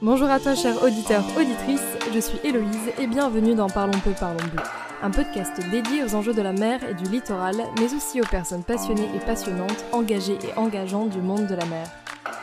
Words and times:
Bonjour 0.00 0.30
à 0.30 0.38
toi, 0.38 0.54
chers 0.54 0.80
auditeurs, 0.84 1.24
auditrices, 1.36 1.98
je 2.14 2.20
suis 2.20 2.38
Héloïse 2.44 2.92
et 3.00 3.08
bienvenue 3.08 3.56
dans 3.56 3.66
Parlons 3.66 3.98
peu, 3.98 4.12
parlons 4.12 4.38
bleu, 4.52 4.62
un 5.02 5.10
podcast 5.10 5.60
dédié 5.72 6.04
aux 6.04 6.14
enjeux 6.14 6.34
de 6.34 6.40
la 6.40 6.52
mer 6.52 6.78
et 6.88 6.94
du 6.94 7.10
littoral, 7.10 7.56
mais 7.80 7.92
aussi 7.92 8.20
aux 8.20 8.26
personnes 8.26 8.62
passionnées 8.62 9.08
et 9.16 9.18
passionnantes, 9.18 9.84
engagées 9.90 10.38
et 10.44 10.56
engageantes 10.56 11.10
du 11.10 11.18
monde 11.18 11.48
de 11.48 11.54
la 11.56 11.66
mer. 11.66 11.88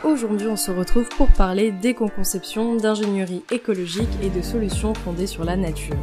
Aujourd'hui, 0.04 0.48
on 0.48 0.56
se 0.56 0.70
retrouve 0.70 1.08
pour 1.16 1.28
parler 1.28 1.72
d'éco-conception, 1.72 2.76
d'ingénierie 2.76 3.42
écologique 3.50 4.10
et 4.22 4.28
de 4.28 4.42
solutions 4.42 4.92
fondées 4.92 5.26
sur 5.26 5.42
la 5.42 5.56
nature. 5.56 5.96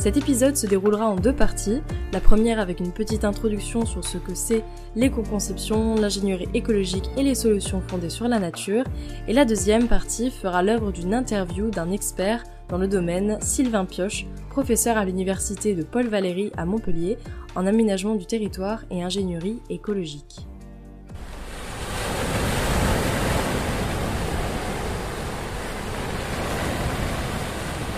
Cet 0.00 0.16
épisode 0.16 0.56
se 0.56 0.66
déroulera 0.66 1.06
en 1.10 1.16
deux 1.16 1.34
parties. 1.34 1.82
La 2.14 2.20
première 2.20 2.58
avec 2.58 2.80
une 2.80 2.90
petite 2.90 3.22
introduction 3.22 3.84
sur 3.84 4.02
ce 4.02 4.16
que 4.16 4.34
c'est 4.34 4.64
l'éco-conception, 4.96 5.94
l'ingénierie 5.94 6.48
écologique 6.54 7.10
et 7.18 7.22
les 7.22 7.34
solutions 7.34 7.82
fondées 7.86 8.08
sur 8.08 8.26
la 8.26 8.38
nature. 8.38 8.84
Et 9.28 9.34
la 9.34 9.44
deuxième 9.44 9.88
partie 9.88 10.30
fera 10.30 10.62
l'œuvre 10.62 10.90
d'une 10.90 11.12
interview 11.12 11.68
d'un 11.68 11.90
expert 11.90 12.44
dans 12.70 12.78
le 12.78 12.88
domaine, 12.88 13.36
Sylvain 13.42 13.84
Pioche, 13.84 14.24
professeur 14.48 14.96
à 14.96 15.04
l'université 15.04 15.74
de 15.74 15.82
Paul 15.82 16.06
Valéry 16.06 16.50
à 16.56 16.64
Montpellier 16.64 17.18
en 17.54 17.66
aménagement 17.66 18.14
du 18.14 18.24
territoire 18.24 18.84
et 18.90 19.02
ingénierie 19.02 19.60
écologique. 19.68 20.46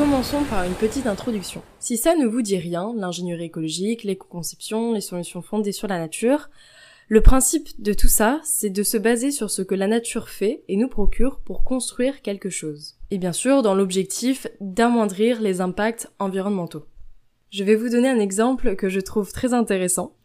Commençons 0.02 0.42
par 0.50 0.64
une 0.64 0.74
petite 0.74 1.06
introduction. 1.06 1.62
Si 1.78 1.96
ça 1.96 2.16
ne 2.16 2.26
vous 2.26 2.42
dit 2.42 2.58
rien, 2.58 2.92
l'ingénierie 2.96 3.44
écologique, 3.44 4.02
l'éco-conception, 4.02 4.92
les 4.92 5.00
solutions 5.00 5.42
fondées 5.42 5.70
sur 5.70 5.86
la 5.86 6.00
nature, 6.00 6.50
le 7.06 7.20
principe 7.20 7.80
de 7.80 7.92
tout 7.92 8.08
ça, 8.08 8.40
c'est 8.42 8.70
de 8.70 8.82
se 8.82 8.96
baser 8.96 9.30
sur 9.30 9.48
ce 9.48 9.62
que 9.62 9.76
la 9.76 9.86
nature 9.86 10.28
fait 10.28 10.64
et 10.66 10.74
nous 10.74 10.88
procure 10.88 11.38
pour 11.38 11.62
construire 11.62 12.20
quelque 12.20 12.50
chose. 12.50 12.96
Et 13.12 13.18
bien 13.18 13.32
sûr, 13.32 13.62
dans 13.62 13.76
l'objectif 13.76 14.48
d'amoindrir 14.60 15.40
les 15.40 15.60
impacts 15.60 16.10
environnementaux. 16.18 16.84
Je 17.50 17.62
vais 17.62 17.76
vous 17.76 17.88
donner 17.88 18.08
un 18.08 18.18
exemple 18.18 18.74
que 18.74 18.88
je 18.88 18.98
trouve 18.98 19.30
très 19.30 19.54
intéressant. 19.54 20.16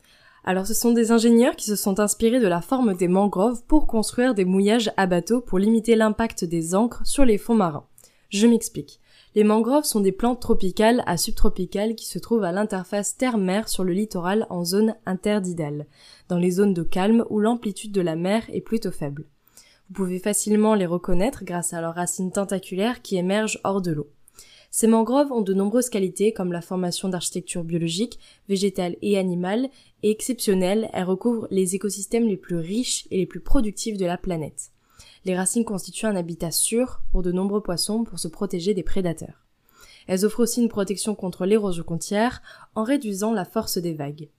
Alors 0.44 0.66
ce 0.66 0.74
sont 0.74 0.92
des 0.92 1.12
ingénieurs 1.12 1.56
qui 1.56 1.68
se 1.68 1.76
sont 1.76 2.00
inspirés 2.00 2.40
de 2.40 2.48
la 2.48 2.62
forme 2.62 2.96
des 2.96 3.08
mangroves 3.08 3.64
pour 3.68 3.86
construire 3.86 4.34
des 4.34 4.44
mouillages 4.44 4.92
à 4.98 5.06
bateau 5.06 5.40
pour 5.40 5.60
limiter 5.60 5.96
l'impact 5.96 6.46
des 6.46 6.74
encres 6.74 7.06
sur 7.06 7.26
les 7.26 7.38
fonds 7.38 7.54
marins. 7.54 7.86
Je 8.32 8.48
m'explique. 8.48 9.00
Les 9.38 9.44
mangroves 9.44 9.84
sont 9.84 10.00
des 10.00 10.12
plantes 10.12 10.42
tropicales 10.42 11.04
à 11.06 11.16
subtropicales 11.16 11.94
qui 11.94 12.08
se 12.08 12.18
trouvent 12.18 12.44
à 12.44 12.52
l'interface 12.52 13.18
terre-mer 13.18 13.70
sur 13.70 13.84
le 13.84 13.94
littoral 13.94 14.48
en 14.50 14.66
zone 14.66 14.96
interdidale, 15.06 15.86
dans 16.28 16.40
les 16.40 16.50
zones 16.50 16.74
de 16.74 16.82
calme 16.82 17.24
où 17.30 17.40
l'amplitude 17.40 17.92
de 17.92 18.02
la 18.02 18.16
mer 18.16 18.42
est 18.52 18.62
plutôt 18.62 18.90
faible. 18.90 19.26
Vous 19.90 19.94
pouvez 19.94 20.18
facilement 20.18 20.74
les 20.74 20.88
reconnaître 20.88 21.46
grâce 21.46 21.74
à 21.74 21.82
leurs 21.82 21.94
racines 21.94 22.32
tentaculaires 22.32 23.04
qui 23.04 23.16
émergent 23.16 23.60
hors 23.64 23.84
de 23.84 23.92
l'eau. 23.92 24.10
Ces 24.72 24.88
mangroves 24.88 25.32
ont 25.32 25.42
de 25.42 25.54
nombreuses 25.54 25.92
qualités 25.92 26.34
comme 26.34 26.52
la 26.52 26.62
formation 26.62 27.08
d'architecture 27.08 27.64
biologique, 27.64 28.18
végétale 28.50 28.96
et 29.04 29.20
animale, 29.20 29.70
et 30.02 30.10
exceptionnelles, 30.10 30.90
elles 30.94 31.04
recouvrent 31.04 31.48
les 31.52 31.76
écosystèmes 31.76 32.28
les 32.28 32.38
plus 32.38 32.58
riches 32.58 33.08
et 33.12 33.18
les 33.18 33.28
plus 33.28 33.42
productifs 33.42 33.98
de 33.98 34.06
la 34.08 34.18
planète. 34.18 34.72
Les 35.28 35.36
racines 35.36 35.66
constituent 35.66 36.06
un 36.06 36.16
habitat 36.16 36.52
sûr 36.52 37.02
pour 37.12 37.22
de 37.22 37.34
nombreux 37.34 37.60
poissons 37.62 38.06
pour 38.06 38.18
se 38.18 38.30
protéger 38.30 38.74
des 38.74 38.82
prédateurs. 38.82 39.46
Elles 40.08 40.24
offrent 40.24 40.40
aussi 40.40 40.62
une 40.62 40.70
protection 40.70 41.16
contre 41.16 41.46
l'érosion 41.46 41.84
côtière 41.84 42.42
en 42.76 42.84
réduisant 42.86 43.34
la 43.34 43.44
force 43.44 43.78
des 43.78 43.94
vagues. 43.94 44.30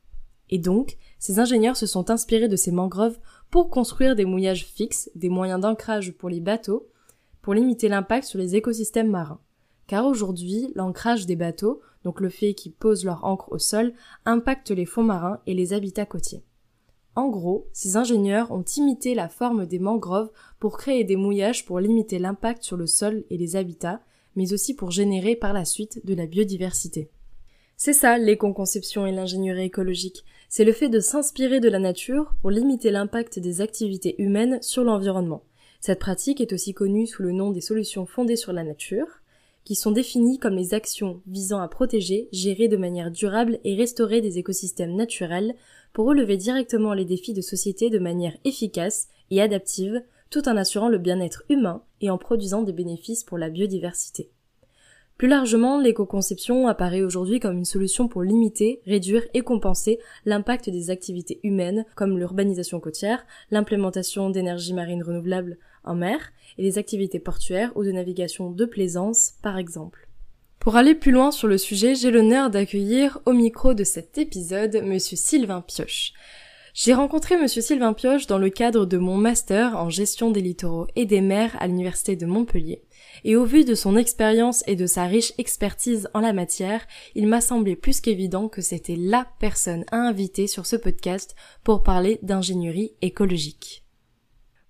Et 0.49 0.57
donc, 0.57 0.97
ces 1.19 1.41
ingénieurs 1.41 1.77
se 1.77 1.85
sont 1.85 2.11
inspirés 2.11 2.49
de 2.49 2.57
ces 2.57 2.73
mangroves 2.73 3.19
pour 3.51 3.69
construire 3.69 4.17
des 4.17 4.25
mouillages 4.25 4.65
fixes, 4.65 5.11
des 5.15 5.29
moyens 5.29 5.61
d'ancrage 5.61 6.13
pour 6.13 6.31
les 6.31 6.41
bateaux, 6.41 6.89
pour 7.43 7.53
limiter 7.53 7.89
l'impact 7.91 8.27
sur 8.27 8.39
les 8.39 8.57
écosystèmes 8.57 9.11
marins. 9.11 9.43
Car 9.89 10.07
aujourd'hui, 10.07 10.73
l'ancrage 10.75 11.27
des 11.27 11.37
bateaux, 11.37 11.83
donc 12.03 12.19
le 12.19 12.31
fait 12.31 12.55
qu'ils 12.55 12.73
posent 12.73 13.05
leur 13.05 13.27
ancre 13.27 13.53
au 13.53 13.59
sol, 13.59 13.93
impacte 14.25 14.71
les 14.71 14.87
fonds 14.87 15.05
marins 15.05 15.41
et 15.47 15.53
les 15.53 15.75
habitats 15.75 16.07
côtiers. 16.07 16.45
En 17.19 17.31
gros, 17.31 17.67
ces 17.73 17.97
ingénieurs 17.97 18.53
ont 18.53 18.65
imité 18.77 19.17
la 19.17 19.29
forme 19.29 19.67
des 19.67 19.81
mangroves 19.81 20.31
pour 20.61 20.79
créer 20.79 21.03
des 21.03 21.17
mouillages 21.17 21.65
pour 21.65 21.81
limiter 21.81 22.21
l'impact 22.21 22.63
sur 22.63 22.77
le 22.77 22.87
sol 22.87 23.25
et 23.29 23.37
les 23.37 23.57
habitats, 23.57 24.01
mais 24.37 24.53
aussi 24.53 24.73
pour 24.73 24.93
générer 24.93 25.35
par 25.35 25.53
la 25.53 25.65
suite 25.65 26.07
de 26.07 26.15
la 26.15 26.27
biodiversité. 26.27 27.11
C'est 27.77 27.93
ça 27.93 28.19
l'éco-conception 28.19 29.05
et 29.05 29.11
l'ingénierie 29.11 29.65
écologique. 29.65 30.25
C'est 30.49 30.63
le 30.63 30.71
fait 30.71 30.89
de 30.89 31.01
s'inspirer 31.01 31.59
de 31.59 31.69
la 31.69 31.81
nature 31.81 32.37
pour 32.41 32.53
limiter 32.53 32.93
l'impact 32.93 33.41
des 33.41 33.63
activités 33.63 34.15
humaines 34.23 34.63
sur 34.63 34.85
l'environnement. 34.85 35.43
Cette 35.81 35.99
pratique 35.99 36.41
est 36.41 36.53
aussi 36.53 36.73
connue 36.73 37.09
sous 37.09 37.25
le 37.25 37.33
nom 37.33 37.51
des 37.51 37.61
solutions 37.61 38.07
fondées 38.07 38.37
sur 38.37 38.53
la 38.53 38.63
nature, 38.63 39.09
qui 39.65 39.75
sont 39.75 39.91
définies 39.91 40.39
comme 40.39 40.55
les 40.55 40.73
actions 40.73 41.21
visant 41.27 41.59
à 41.59 41.67
protéger, 41.67 42.29
gérer 42.31 42.69
de 42.69 42.77
manière 42.77 43.11
durable 43.11 43.59
et 43.65 43.75
restaurer 43.75 44.21
des 44.21 44.39
écosystèmes 44.39 44.95
naturels 44.95 45.57
pour 45.93 46.07
relever 46.07 46.37
directement 46.37 46.95
les 46.95 47.05
défis 47.05 47.35
de 47.35 47.41
société 47.41 47.91
de 47.91 47.99
manière 47.99 48.37
efficace 48.45 49.09
et 49.31 49.43
adaptive, 49.43 50.03
tout 50.31 50.49
en 50.49 50.57
assurant 50.57 50.89
le 50.89 50.99
bien-être 50.99 51.43
humain 51.49 51.83
et 52.01 52.11
en 52.11 52.19
produisant 52.19 52.63
des 52.63 52.73
bénéfices 52.73 53.25
pour 53.25 53.39
la 53.39 53.51
biodiversité. 53.51 54.31
Plus 55.19 55.27
largement, 55.27 55.81
l'éco-conception 55.81 56.69
apparaît 56.69 57.03
aujourd'hui 57.03 57.41
comme 57.41 57.59
une 57.59 57.65
solution 57.65 58.07
pour 58.07 58.23
limiter, 58.23 58.81
réduire 58.87 59.25
et 59.35 59.41
compenser 59.41 59.99
l'impact 60.25 60.71
des 60.71 60.91
activités 60.91 61.41
humaines 61.43 61.85
comme 61.97 62.17
l'urbanisation 62.17 62.79
côtière, 62.79 63.27
l'implémentation 63.51 64.31
d'énergies 64.31 64.75
marines 64.75 65.03
renouvelables 65.03 65.59
en 65.83 65.97
mer 65.97 66.21
et 66.57 66.63
les 66.63 66.79
activités 66.79 67.19
portuaires 67.19 67.73
ou 67.75 67.83
de 67.83 67.91
navigation 67.91 68.53
de 68.53 68.65
plaisance 68.65 69.33
par 69.43 69.59
exemple. 69.59 70.08
Pour 70.61 70.77
aller 70.77 70.95
plus 70.95 71.13
loin 71.13 71.31
sur 71.31 71.47
le 71.47 71.57
sujet, 71.57 71.95
j'ai 71.95 72.11
l'honneur 72.11 72.51
d'accueillir 72.51 73.21
au 73.27 73.33
micro 73.33 73.75
de 73.75 73.85
cet 73.85 74.19
épisode 74.19 74.83
Monsieur 74.85 75.17
Sylvain 75.17 75.61
Pioche. 75.61 76.13
J'ai 76.75 76.95
rencontré 76.95 77.37
Monsieur 77.37 77.63
Sylvain 77.63 77.93
Pioche 77.93 78.27
dans 78.27 78.39
le 78.39 78.51
cadre 78.51 78.85
de 78.85 78.99
mon 78.99 79.17
master 79.17 79.77
en 79.77 79.89
gestion 79.89 80.31
des 80.31 80.41
littoraux 80.41 80.87
et 80.95 81.07
des 81.07 81.21
mers 81.21 81.57
à 81.61 81.67
l'université 81.67 82.17
de 82.17 82.27
Montpellier. 82.27 82.83
Et 83.25 83.37
au 83.37 83.45
vu 83.45 83.65
de 83.65 83.75
son 83.75 83.97
expérience 83.97 84.63
et 84.67 84.77
de 84.77 84.87
sa 84.87 85.05
riche 85.05 85.33
expertise 85.39 86.09
en 86.13 86.21
la 86.21 86.33
matière, 86.33 86.87
il 87.15 87.27
m'a 87.27 87.41
semblé 87.41 87.75
plus 87.75 88.01
qu'évident 88.01 88.49
que 88.49 88.61
c'était 88.61 88.97
LA 88.97 89.27
personne 89.41 89.85
à 89.91 89.97
inviter 89.97 90.47
sur 90.47 90.67
ce 90.67 90.77
podcast 90.77 91.35
pour 91.65 91.83
parler 91.83 92.19
d'ingénierie 92.23 92.93
écologique. 93.01 93.85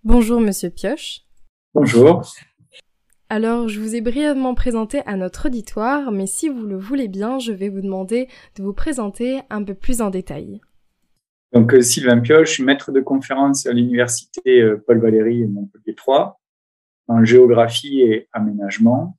Bonjour 0.04 0.40
Monsieur 0.40 0.70
Pioche. 0.70 1.22
Bonjour. 1.74 2.22
Alors, 3.30 3.68
je 3.68 3.78
vous 3.78 3.94
ai 3.94 4.00
brièvement 4.00 4.54
présenté 4.54 5.02
à 5.04 5.14
notre 5.14 5.48
auditoire, 5.48 6.10
mais 6.12 6.26
si 6.26 6.48
vous 6.48 6.64
le 6.64 6.78
voulez 6.78 7.08
bien, 7.08 7.38
je 7.38 7.52
vais 7.52 7.68
vous 7.68 7.82
demander 7.82 8.26
de 8.56 8.62
vous 8.62 8.72
présenter 8.72 9.42
un 9.50 9.62
peu 9.62 9.74
plus 9.74 10.00
en 10.00 10.08
détail. 10.08 10.62
Donc, 11.52 11.74
euh, 11.74 11.82
Sylvain 11.82 12.20
Pioche, 12.20 12.58
maître 12.60 12.90
de 12.90 13.00
conférence 13.00 13.66
à 13.66 13.74
l'université 13.74 14.62
euh, 14.62 14.82
Paul 14.86 15.00
Valéry 15.00 15.44
Montpellier 15.44 15.94
3 15.94 16.40
en 17.08 17.22
géographie 17.22 18.00
et 18.00 18.28
aménagement. 18.32 19.18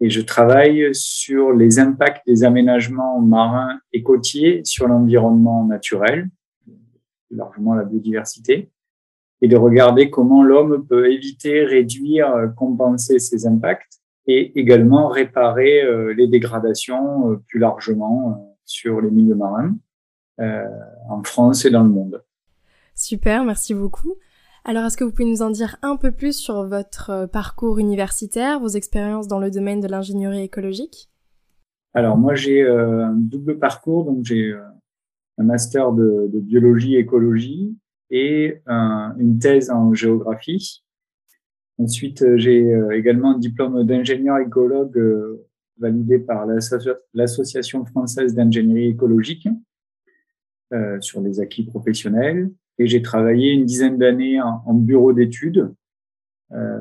Et 0.00 0.08
je 0.08 0.20
travaille 0.20 0.94
sur 0.94 1.52
les 1.52 1.80
impacts 1.80 2.24
des 2.26 2.44
aménagements 2.44 3.20
marins 3.20 3.80
et 3.92 4.04
côtiers 4.04 4.60
sur 4.64 4.86
l'environnement 4.86 5.64
naturel, 5.64 6.28
largement 7.30 7.74
la 7.74 7.84
biodiversité 7.84 8.70
et 9.42 9.48
de 9.48 9.56
regarder 9.56 10.08
comment 10.08 10.42
l'homme 10.42 10.86
peut 10.86 11.10
éviter, 11.10 11.64
réduire, 11.64 12.30
euh, 12.30 12.46
compenser 12.46 13.18
ses 13.18 13.46
impacts 13.46 14.00
et 14.26 14.58
également 14.58 15.08
réparer 15.08 15.82
euh, 15.82 16.14
les 16.14 16.28
dégradations 16.28 17.28
euh, 17.28 17.42
plus 17.48 17.58
largement 17.58 18.56
sur 18.64 19.00
les 19.00 19.10
milieux 19.10 19.34
marins 19.34 19.76
en 21.08 21.22
France 21.22 21.64
et 21.66 21.70
dans 21.70 21.84
le 21.84 21.90
monde. 21.90 22.24
Super, 22.96 23.44
merci 23.44 23.74
beaucoup. 23.74 24.14
Alors, 24.64 24.86
est-ce 24.86 24.96
que 24.96 25.04
vous 25.04 25.12
pouvez 25.12 25.30
nous 25.30 25.42
en 25.42 25.50
dire 25.50 25.76
un 25.82 25.96
peu 25.96 26.10
plus 26.10 26.36
sur 26.36 26.66
votre 26.66 27.26
parcours 27.26 27.78
universitaire, 27.78 28.58
vos 28.58 28.68
expériences 28.68 29.28
dans 29.28 29.38
le 29.38 29.52
domaine 29.52 29.80
de 29.80 29.86
l'ingénierie 29.86 30.42
écologique? 30.42 31.10
Alors, 31.94 32.16
moi, 32.16 32.34
j'ai 32.34 32.66
un 32.66 33.12
double 33.12 33.60
parcours. 33.60 34.04
Donc, 34.04 34.24
j'ai 34.24 34.52
un 35.38 35.44
master 35.44 35.92
de, 35.92 36.28
de 36.32 36.40
biologie 36.40 36.96
écologie 36.96 37.76
et 38.12 38.58
une 38.66 39.38
thèse 39.40 39.70
en 39.70 39.92
géographie. 39.94 40.84
Ensuite, 41.78 42.36
j'ai 42.36 42.72
euh, 42.72 42.96
également 42.96 43.34
un 43.34 43.38
diplôme 43.38 43.84
d'ingénieur 43.84 44.38
écologue 44.38 44.96
euh, 44.98 45.46
validé 45.78 46.18
par 46.18 46.46
l'Association 47.14 47.84
française 47.86 48.34
d'ingénierie 48.34 48.90
écologique 48.90 49.48
euh, 50.72 51.00
sur 51.00 51.22
les 51.22 51.40
acquis 51.40 51.64
professionnels. 51.64 52.50
Et 52.78 52.86
j'ai 52.86 53.02
travaillé 53.02 53.52
une 53.52 53.64
dizaine 53.64 53.98
d'années 53.98 54.40
en, 54.40 54.74
bureau 54.74 55.12
d'études 55.12 55.74
euh, 56.52 56.78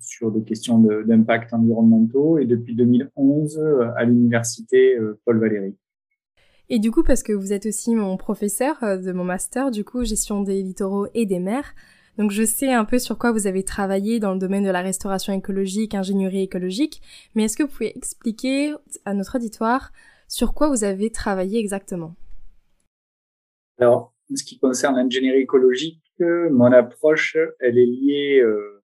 sur 0.00 0.32
des 0.32 0.42
questions 0.42 0.78
d'impact 0.78 1.52
environnementaux 1.52 2.38
et 2.38 2.46
depuis 2.46 2.74
2011 2.74 3.58
à 3.96 4.04
l'université 4.04 4.98
Paul 5.24 5.38
Valéry. 5.38 5.76
Et 6.70 6.78
du 6.78 6.90
coup, 6.90 7.02
parce 7.02 7.22
que 7.22 7.32
vous 7.32 7.52
êtes 7.52 7.66
aussi 7.66 7.94
mon 7.94 8.16
professeur 8.16 8.82
euh, 8.82 8.96
de 8.96 9.12
mon 9.12 9.24
master, 9.24 9.70
du 9.70 9.84
coup, 9.84 10.04
gestion 10.04 10.42
des 10.42 10.62
littoraux 10.62 11.06
et 11.14 11.26
des 11.26 11.38
mers, 11.38 11.74
Donc 12.16 12.30
je 12.30 12.44
sais 12.44 12.72
un 12.72 12.84
peu 12.84 12.98
sur 12.98 13.18
quoi 13.18 13.32
vous 13.32 13.46
avez 13.46 13.64
travaillé 13.64 14.20
dans 14.20 14.32
le 14.32 14.38
domaine 14.38 14.64
de 14.64 14.70
la 14.70 14.80
restauration 14.80 15.32
écologique, 15.32 15.94
ingénierie 15.94 16.42
écologique, 16.42 17.02
mais 17.34 17.44
est-ce 17.44 17.56
que 17.56 17.64
vous 17.64 17.68
pouvez 17.68 17.96
expliquer 17.96 18.72
à 19.04 19.14
notre 19.14 19.36
auditoire 19.36 19.92
sur 20.28 20.54
quoi 20.54 20.68
vous 20.68 20.84
avez 20.84 21.10
travaillé 21.10 21.58
exactement? 21.58 22.14
Alors, 23.78 24.14
en 24.30 24.36
ce 24.36 24.44
qui 24.44 24.58
concerne 24.58 24.96
l'ingénierie 24.96 25.40
écologique, 25.40 26.00
mon 26.20 26.72
approche, 26.72 27.36
elle 27.60 27.78
est 27.78 27.86
liée 27.86 28.40
euh, 28.40 28.82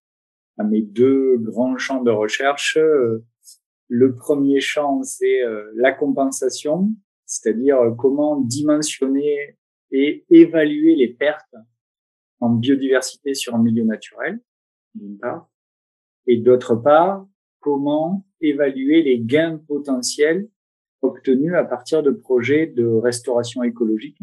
à 0.58 0.64
mes 0.64 0.82
deux 0.82 1.38
grands 1.38 1.78
champs 1.78 2.02
de 2.02 2.10
recherche. 2.10 2.76
Le 3.88 4.14
premier 4.14 4.60
champ, 4.60 5.02
c'est 5.02 5.42
euh, 5.42 5.70
la 5.74 5.92
compensation, 5.92 6.90
c'est-à-dire 7.30 7.78
comment 7.96 8.40
dimensionner 8.40 9.56
et 9.92 10.24
évaluer 10.30 10.96
les 10.96 11.08
pertes 11.08 11.54
en 12.40 12.50
biodiversité 12.50 13.34
sur 13.34 13.54
un 13.54 13.62
milieu 13.62 13.84
naturel, 13.84 14.40
d'une 14.94 15.16
part, 15.16 15.48
et 16.26 16.38
d'autre 16.38 16.74
part, 16.74 17.24
comment 17.60 18.26
évaluer 18.40 19.02
les 19.02 19.20
gains 19.20 19.58
potentiels 19.68 20.48
obtenus 21.02 21.54
à 21.54 21.64
partir 21.64 22.02
de 22.02 22.10
projets 22.10 22.66
de 22.66 22.84
restauration 22.84 23.62
écologique. 23.62 24.18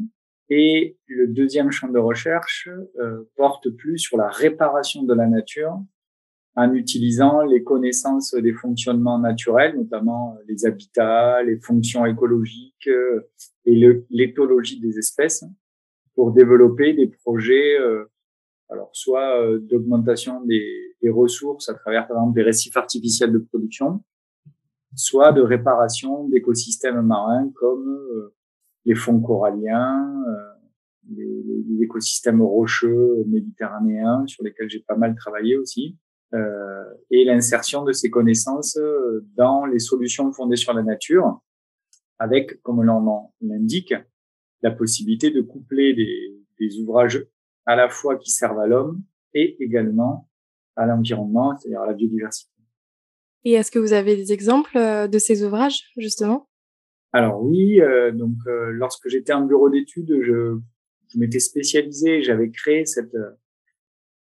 Et 0.50 0.98
le 1.06 1.28
deuxième 1.28 1.72
champ 1.72 1.88
de 1.88 2.00
recherche 2.00 2.70
euh, 3.00 3.24
porte 3.38 3.70
plus 3.70 4.00
sur 4.00 4.18
la 4.18 4.28
réparation 4.28 5.04
de 5.04 5.14
la 5.14 5.28
nature 5.28 5.80
en 6.58 6.74
utilisant 6.74 7.44
les 7.44 7.64
connaissances 7.64 8.34
des 8.34 8.52
fonctionnements 8.52 9.20
naturels, 9.20 9.78
notamment 9.78 10.36
les 10.48 10.66
habitats, 10.66 11.42
les 11.44 11.60
fonctions 11.60 12.06
écologiques 12.06 12.88
euh, 12.88 13.30
et 13.66 13.76
l'éthologie 14.10 14.80
des 14.80 14.98
espèces, 14.98 15.46
pour 16.18 16.32
développer 16.32 16.94
des 16.94 17.08
projets, 17.08 17.80
euh, 17.80 18.06
alors 18.70 18.90
soit 18.92 19.40
euh, 19.40 19.60
d'augmentation 19.60 20.44
des, 20.44 20.84
ressources 21.10 21.70
à 21.70 21.74
travers 21.74 22.06
par 22.06 22.18
exemple 22.18 22.36
des 22.36 22.44
récifs 22.44 22.76
artificiels 22.76 23.32
de 23.32 23.38
production, 23.38 24.04
soit 24.94 25.32
de 25.32 25.42
réparation 25.42 26.28
d'écosystèmes 26.28 27.02
marins 27.02 27.50
comme 27.56 27.88
euh, 27.88 28.34
les 28.84 28.96
fonds 28.96 29.22
coralliens, 29.22 30.12
les, 31.10 31.84
écosystèmes 31.84 32.42
rocheux 32.42 33.24
méditerranéens 33.28 34.26
sur 34.28 34.44
lesquels 34.44 34.70
j'ai 34.70 34.84
pas 34.86 34.98
mal 34.98 35.16
travaillé 35.16 35.56
aussi, 35.56 35.96
euh, 36.34 36.84
et 37.10 37.24
l'insertion 37.26 37.84
de 37.84 37.94
ces 37.94 38.10
connaissances 38.10 38.78
dans 39.36 39.66
les 39.66 39.80
solutions 39.80 40.32
fondées 40.32 40.56
sur 40.56 40.74
la 40.74 40.84
nature, 40.84 41.42
avec, 42.20 42.62
comme 42.62 42.84
l'on 42.84 43.30
l'indique, 43.42 43.94
la 44.62 44.72
possibilité 44.72 45.30
de 45.30 45.42
coupler 45.42 45.94
des, 45.94 46.36
des, 46.60 46.80
ouvrages 46.80 47.26
à 47.66 47.76
la 47.76 47.90
fois 47.90 48.18
qui 48.18 48.32
servent 48.32 48.60
à 48.60 48.68
l'homme 48.68 49.04
et 49.34 49.62
également 49.64 50.28
à 50.76 50.86
l'environnement, 50.86 51.56
c'est-à-dire 51.58 51.82
à 51.82 51.88
la 51.88 51.94
biodiversité. 51.94 52.52
Et 53.46 53.54
est-ce 53.54 53.72
que 53.72 53.80
vous 53.80 53.94
avez 53.94 54.16
des 54.16 54.34
exemples 54.34 54.78
euh, 54.78 55.08
de 55.08 55.20
ces 55.20 55.44
ouvrages, 55.44 55.84
justement? 55.98 56.50
Alors 57.14 57.42
oui, 57.42 57.82
euh, 57.82 58.12
donc 58.12 58.36
euh, 58.48 58.72
lorsque 58.72 59.08
j'étais 59.08 59.34
en 59.34 59.46
bureau 59.46 59.70
d'études, 59.70 60.22
je, 60.22 60.60
je 61.08 61.20
m'étais 61.20 61.40
spécialisé, 61.40 62.22
j'avais 62.22 62.52
créé 62.52 62.86
cette, 62.86 63.16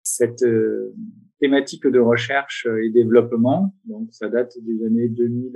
cette 0.02 0.42
euh, 0.42 0.94
thématique 1.40 1.86
de 1.86 1.98
recherche 1.98 2.66
et 2.82 2.90
développement. 2.90 3.74
Donc 3.84 4.08
ça 4.12 4.28
date 4.28 4.52
des 4.62 4.84
années 4.84 5.08
2000, 5.08 5.52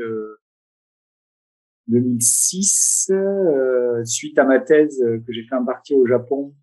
2006, 1.88 3.10
euh, 3.10 4.04
suite 4.04 4.38
à 4.38 4.44
ma 4.44 4.60
thèse 4.60 5.02
euh, 5.02 5.18
que 5.26 5.32
j'ai 5.32 5.44
fait 5.44 5.54
en 5.54 5.64
partie 5.64 5.94
au 5.94 6.06
Japon, 6.06 6.54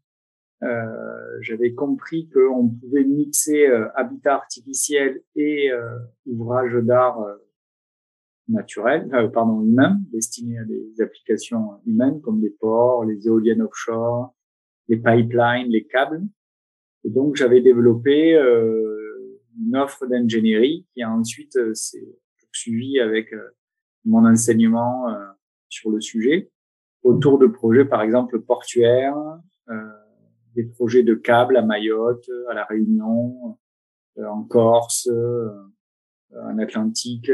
euh, 0.63 1.37
j'avais 1.41 1.73
compris 1.73 2.29
qu'on 2.29 2.69
pouvait 2.69 3.03
mixer 3.03 3.67
euh, 3.67 3.87
habitat 3.95 4.35
artificiel 4.35 5.21
et 5.35 5.69
euh, 5.71 5.99
ouvrage 6.25 6.73
d'art 6.75 7.19
naturel, 8.47 9.09
pardon, 9.33 9.61
humain, 9.61 9.97
destiné 10.11 10.59
à 10.59 10.63
des 10.63 11.01
applications 11.01 11.81
humaines 11.85 12.21
comme 12.21 12.41
les 12.41 12.51
ports, 12.51 13.03
les 13.03 13.27
éoliennes 13.27 13.63
offshore, 13.63 14.35
les 14.87 14.97
pipelines, 14.97 15.67
les 15.67 15.85
câbles. 15.85 16.21
Et 17.03 17.09
donc 17.09 17.35
j'avais 17.35 17.61
développé 17.61 18.39
une 19.59 19.75
offre 19.75 20.05
d'ingénierie 20.07 20.85
qui 20.93 21.01
a 21.01 21.09
ensuite 21.09 21.57
s'est 21.73 22.07
poursuivie 22.39 22.99
avec 22.99 23.33
mon 24.05 24.25
enseignement 24.25 25.09
euh, 25.09 25.25
sur 25.69 25.89
le 25.89 25.99
sujet. 25.99 26.51
Autour 27.03 27.37
de 27.37 27.47
projets, 27.47 27.85
par 27.85 28.01
exemple, 28.01 28.39
portuaires, 28.41 29.17
euh, 29.69 29.73
des 30.55 30.63
projets 30.63 31.03
de 31.03 31.15
câbles 31.15 31.57
à 31.57 31.61
Mayotte, 31.61 32.29
à 32.49 32.53
La 32.53 32.63
Réunion, 32.65 33.57
euh, 34.17 34.25
en 34.27 34.43
Corse, 34.43 35.09
en 36.31 36.57
Atlantique, 36.57 37.31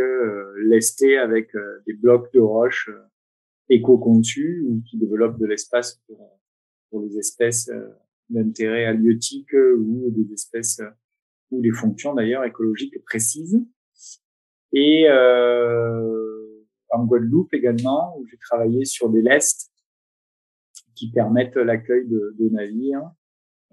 lesté 0.57 1.17
avec 1.17 1.51
des 1.87 1.93
blocs 1.93 2.31
de 2.33 2.39
roches 2.39 2.91
éco-conçus 3.69 4.63
ou 4.67 4.83
qui 4.87 4.97
développent 4.97 5.39
de 5.39 5.47
l'espace 5.47 6.01
pour, 6.05 6.39
pour 6.89 7.01
les 7.01 7.17
espèces 7.17 7.71
d'intérêt 8.29 8.85
halieutique 8.85 9.53
ou 9.53 10.11
des 10.11 10.33
espèces 10.33 10.81
ou 11.51 11.61
des 11.61 11.71
fonctions 11.71 12.13
d'ailleurs 12.13 12.43
écologiques 12.43 13.03
précises. 13.05 13.61
Et 14.73 15.05
euh, 15.09 16.65
en 16.89 17.05
Guadeloupe 17.05 17.53
également, 17.53 18.17
où 18.17 18.25
j'ai 18.27 18.37
travaillé 18.37 18.85
sur 18.85 19.09
des 19.09 19.21
lestes 19.21 19.71
qui 20.95 21.11
permettent 21.11 21.57
l'accueil 21.57 22.07
de, 22.07 22.35
de, 22.39 22.49
navires. 22.49 23.09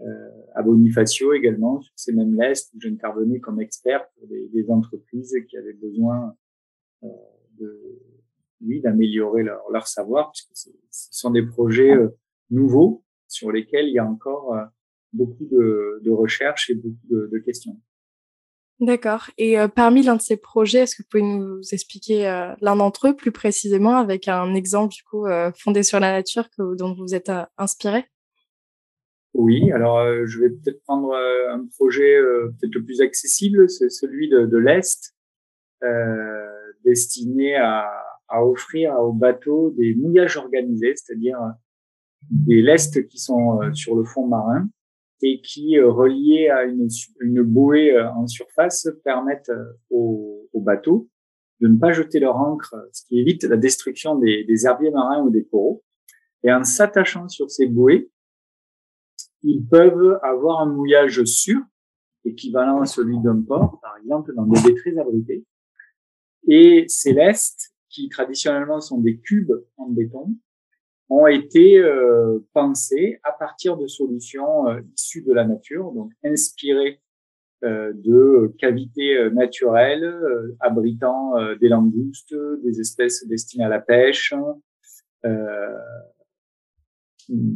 Euh, 0.01 0.31
à 0.55 0.63
Bonifacio 0.63 1.33
également, 1.33 1.81
sur 1.81 1.93
ces 1.97 2.13
mêmes 2.13 2.35
lestes, 2.39 2.73
où 2.75 2.81
j'intervenais 2.81 3.41
comme 3.41 3.61
expert 3.61 4.09
pour 4.15 4.29
des, 4.29 4.49
des, 4.49 4.71
entreprises 4.71 5.35
qui 5.49 5.57
avaient 5.57 5.73
besoin 5.73 6.37
euh, 7.03 7.09
de, 7.59 8.01
oui, 8.65 8.81
d'améliorer 8.81 9.43
leur, 9.43 9.69
leur, 9.71 9.87
savoir, 9.87 10.33
puisque 10.33 10.57
ce 10.57 10.71
sont 10.91 11.31
des 11.31 11.45
projets 11.45 11.95
euh, 11.95 12.09
nouveaux 12.51 13.05
sur 13.27 13.53
lesquels 13.53 13.89
il 13.89 13.95
y 13.95 13.99
a 13.99 14.07
encore 14.07 14.55
euh, 14.55 14.65
beaucoup 15.13 15.47
de, 15.51 16.01
de 16.05 16.11
recherches 16.11 16.71
et 16.71 16.75
beaucoup 16.75 17.07
de, 17.11 17.29
de 17.33 17.39
questions. 17.39 17.77
D'accord. 18.81 19.31
Et 19.39 19.59
euh, 19.59 19.67
parmi 19.67 20.03
l'un 20.03 20.15
de 20.15 20.21
ces 20.21 20.37
projets, 20.37 20.81
est-ce 20.81 20.95
que 20.95 21.03
vous 21.03 21.09
pouvez 21.11 21.23
nous 21.25 21.61
expliquer 21.73 22.29
euh, 22.29 22.55
l'un 22.61 22.77
d'entre 22.77 23.09
eux 23.09 23.17
plus 23.17 23.33
précisément 23.33 23.97
avec 23.97 24.29
un 24.29 24.55
exemple 24.55 24.95
du 24.95 25.03
coup 25.03 25.27
euh, 25.27 25.51
fondé 25.59 25.83
sur 25.83 25.99
la 25.99 26.13
nature 26.13 26.49
que, 26.51 26.77
dont 26.77 26.95
vous 26.95 27.13
êtes 27.15 27.33
inspiré? 27.57 28.05
Oui, 29.35 29.73
alors 29.73 30.01
je 30.27 30.41
vais 30.41 30.51
peut-être 30.51 30.81
prendre 30.85 31.15
un 31.15 31.67
projet 31.77 32.19
peut-être 32.59 32.75
le 32.75 32.85
plus 32.85 33.01
accessible, 33.01 33.69
c'est 33.69 33.91
celui 33.91 34.29
de, 34.29 34.47
de 34.47 34.57
l'Est, 34.57 35.15
destiné 36.85 37.55
à, 37.55 37.89
à, 38.29 38.45
offrir 38.45 38.95
aux 38.95 39.13
bateaux 39.13 39.71
des 39.77 39.95
mouillages 39.95 40.39
organisés, 40.39 40.95
c'est-à-dire 40.97 41.39
des 42.31 42.63
lestes 42.63 43.07
qui 43.07 43.19
sont 43.19 43.61
sur 43.75 43.95
le 43.97 44.03
fond 44.03 44.27
marin 44.27 44.69
et 45.23 45.41
qui, 45.41 45.79
euh, 45.79 45.91
reliés 45.91 46.49
à 46.49 46.65
une, 46.65 46.89
une 47.21 47.43
bouée 47.43 47.93
euh, 47.93 48.11
en 48.13 48.27
surface, 48.27 48.89
permettent 49.05 49.51
euh, 49.51 49.73
aux, 49.91 50.49
aux, 50.53 50.61
bateaux 50.61 51.09
de 51.61 51.69
ne 51.69 51.79
pas 51.79 51.93
jeter 51.93 52.21
leur 52.21 52.37
encre, 52.37 52.77
ce 52.93 53.05
qui 53.07 53.19
évite 53.19 53.43
la 53.45 53.57
destruction 53.57 54.17
des, 54.17 54.45
des 54.45 54.67
herbiers 54.67 54.91
marins 54.91 55.23
ou 55.23 55.31
des 55.31 55.45
coraux. 55.45 55.83
Et 56.45 56.53
en 56.53 56.63
s'attachant 56.63 57.29
sur 57.29 57.51
ces 57.51 57.67
bouées, 57.67 58.11
ils 59.43 59.67
peuvent 59.67 60.19
avoir 60.23 60.61
un 60.61 60.67
mouillage 60.67 61.25
sûr, 61.25 61.61
équivalent 62.25 62.81
à 62.81 62.87
celui 62.87 63.19
d'un 63.21 63.43
port, 63.43 63.81
par 63.81 63.97
exemple, 63.97 64.35
dans 64.35 64.47
des 64.47 64.61
baies 64.63 64.75
très 64.75 64.97
abritées. 64.99 65.45
Et 66.47 66.85
ces 66.89 67.13
lestes, 67.13 67.75
qui 67.89 68.09
traditionnellement 68.09 68.81
sont 68.81 69.01
des 69.01 69.19
cubes 69.19 69.53
en 69.77 69.89
béton, 69.89 70.35
ont 71.11 71.27
été 71.27 71.79
euh, 71.79 72.39
pensés 72.53 73.19
à 73.23 73.33
partir 73.33 73.77
de 73.77 73.87
solutions 73.87 74.69
euh, 74.69 74.81
issues 74.97 75.23
de 75.23 75.33
la 75.33 75.45
nature, 75.45 75.93
donc 75.93 76.13
inspirées 76.25 77.01
euh, 77.65 77.93
de 77.93 78.55
cavités 78.57 79.17
euh, 79.17 79.31
naturelles 79.31 80.05
euh, 80.05 80.57
abritant 80.61 81.33
des 81.61 81.69
langoustes, 81.69 82.33
des 82.63 82.79
espèces 82.79 83.27
destinées 83.27 83.65
à 83.65 83.69
la 83.69 83.81
pêche, 83.81 84.33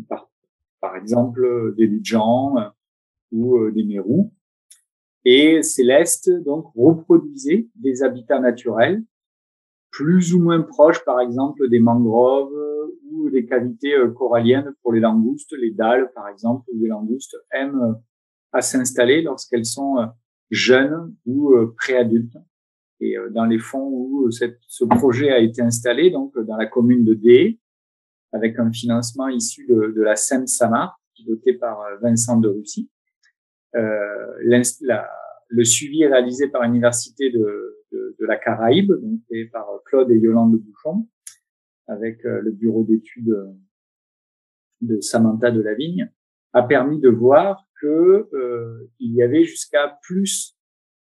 par, 0.09 0.29
par, 0.81 0.97
exemple 0.97 1.73
des 1.77 1.87
ludgens 1.87 2.73
ou 3.31 3.71
des 3.71 3.85
mérous. 3.85 4.33
Et 5.25 5.63
Céleste 5.63 6.29
donc 6.43 6.67
reproduisait 6.75 7.69
des 7.77 8.03
habitats 8.03 8.41
naturels 8.41 9.05
plus 9.93 10.35
ou 10.35 10.43
moins 10.43 10.63
proches, 10.63 11.05
par 11.05 11.21
exemple 11.21 11.69
des 11.69 11.79
mangroves 11.79 12.59
ou 13.13 13.31
des 13.31 13.47
cavités 13.47 13.95
euh, 13.95 14.11
coralliennes 14.11 14.73
pour 14.83 14.93
les 14.93 15.01
langoustes. 15.01 15.53
Les 15.53 15.71
dalles, 15.71 16.11
par 16.15 16.29
exemple, 16.29 16.65
où 16.73 16.79
les 16.81 16.89
langoustes 16.89 17.37
aiment 17.53 17.81
euh, 17.81 17.93
à 18.53 18.63
s'installer 18.63 19.23
lorsqu'elles 19.23 19.67
sont 19.67 19.99
euh, 19.99 20.07
jeunes 20.51 21.15
ou 21.25 21.55
préadultes. 21.79 22.37
Et 23.01 23.17
dans 23.31 23.47
les 23.47 23.59
fonds 23.59 23.89
où 23.89 24.31
ce 24.31 24.85
projet 24.85 25.31
a 25.31 25.39
été 25.39 25.63
installé, 25.63 26.11
donc 26.11 26.39
dans 26.39 26.57
la 26.57 26.67
commune 26.67 27.05
de 27.05 27.15
Dé, 27.15 27.59
avec 28.33 28.59
un 28.59 28.71
financement 28.71 29.29
issu 29.29 29.67
de, 29.67 30.01
la 30.03 30.15
Seine-Samar, 30.15 31.01
piloté 31.15 31.55
par 31.55 31.81
Vincent 32.03 32.39
de 32.39 32.49
Russie, 32.49 32.91
euh, 33.75 34.37
la, 34.45 35.09
le 35.49 35.65
suivi 35.65 36.03
est 36.03 36.09
réalisé 36.09 36.49
par 36.49 36.63
l'université 36.63 37.31
de, 37.31 37.79
de, 37.91 38.15
de, 38.21 38.27
la 38.27 38.37
Caraïbe, 38.37 38.93
donc 38.93 39.21
par 39.51 39.67
Claude 39.87 40.11
et 40.11 40.19
Yolande 40.19 40.59
Bouchon, 40.59 41.09
avec 41.93 42.25
euh, 42.25 42.41
le 42.41 42.51
bureau 42.51 42.85
d'études 42.85 43.35
de 44.81 45.01
Samantha 45.01 45.51
de 45.51 45.61
la 45.61 45.75
Vigne, 45.75 46.11
a 46.53 46.63
permis 46.63 47.01
de 47.01 47.09
voir 47.09 47.67
que 47.81 48.29
euh, 48.33 48.91
il 48.99 49.15
y 49.15 49.23
avait 49.23 49.45
jusqu'à 49.45 49.99
plus 50.03 50.57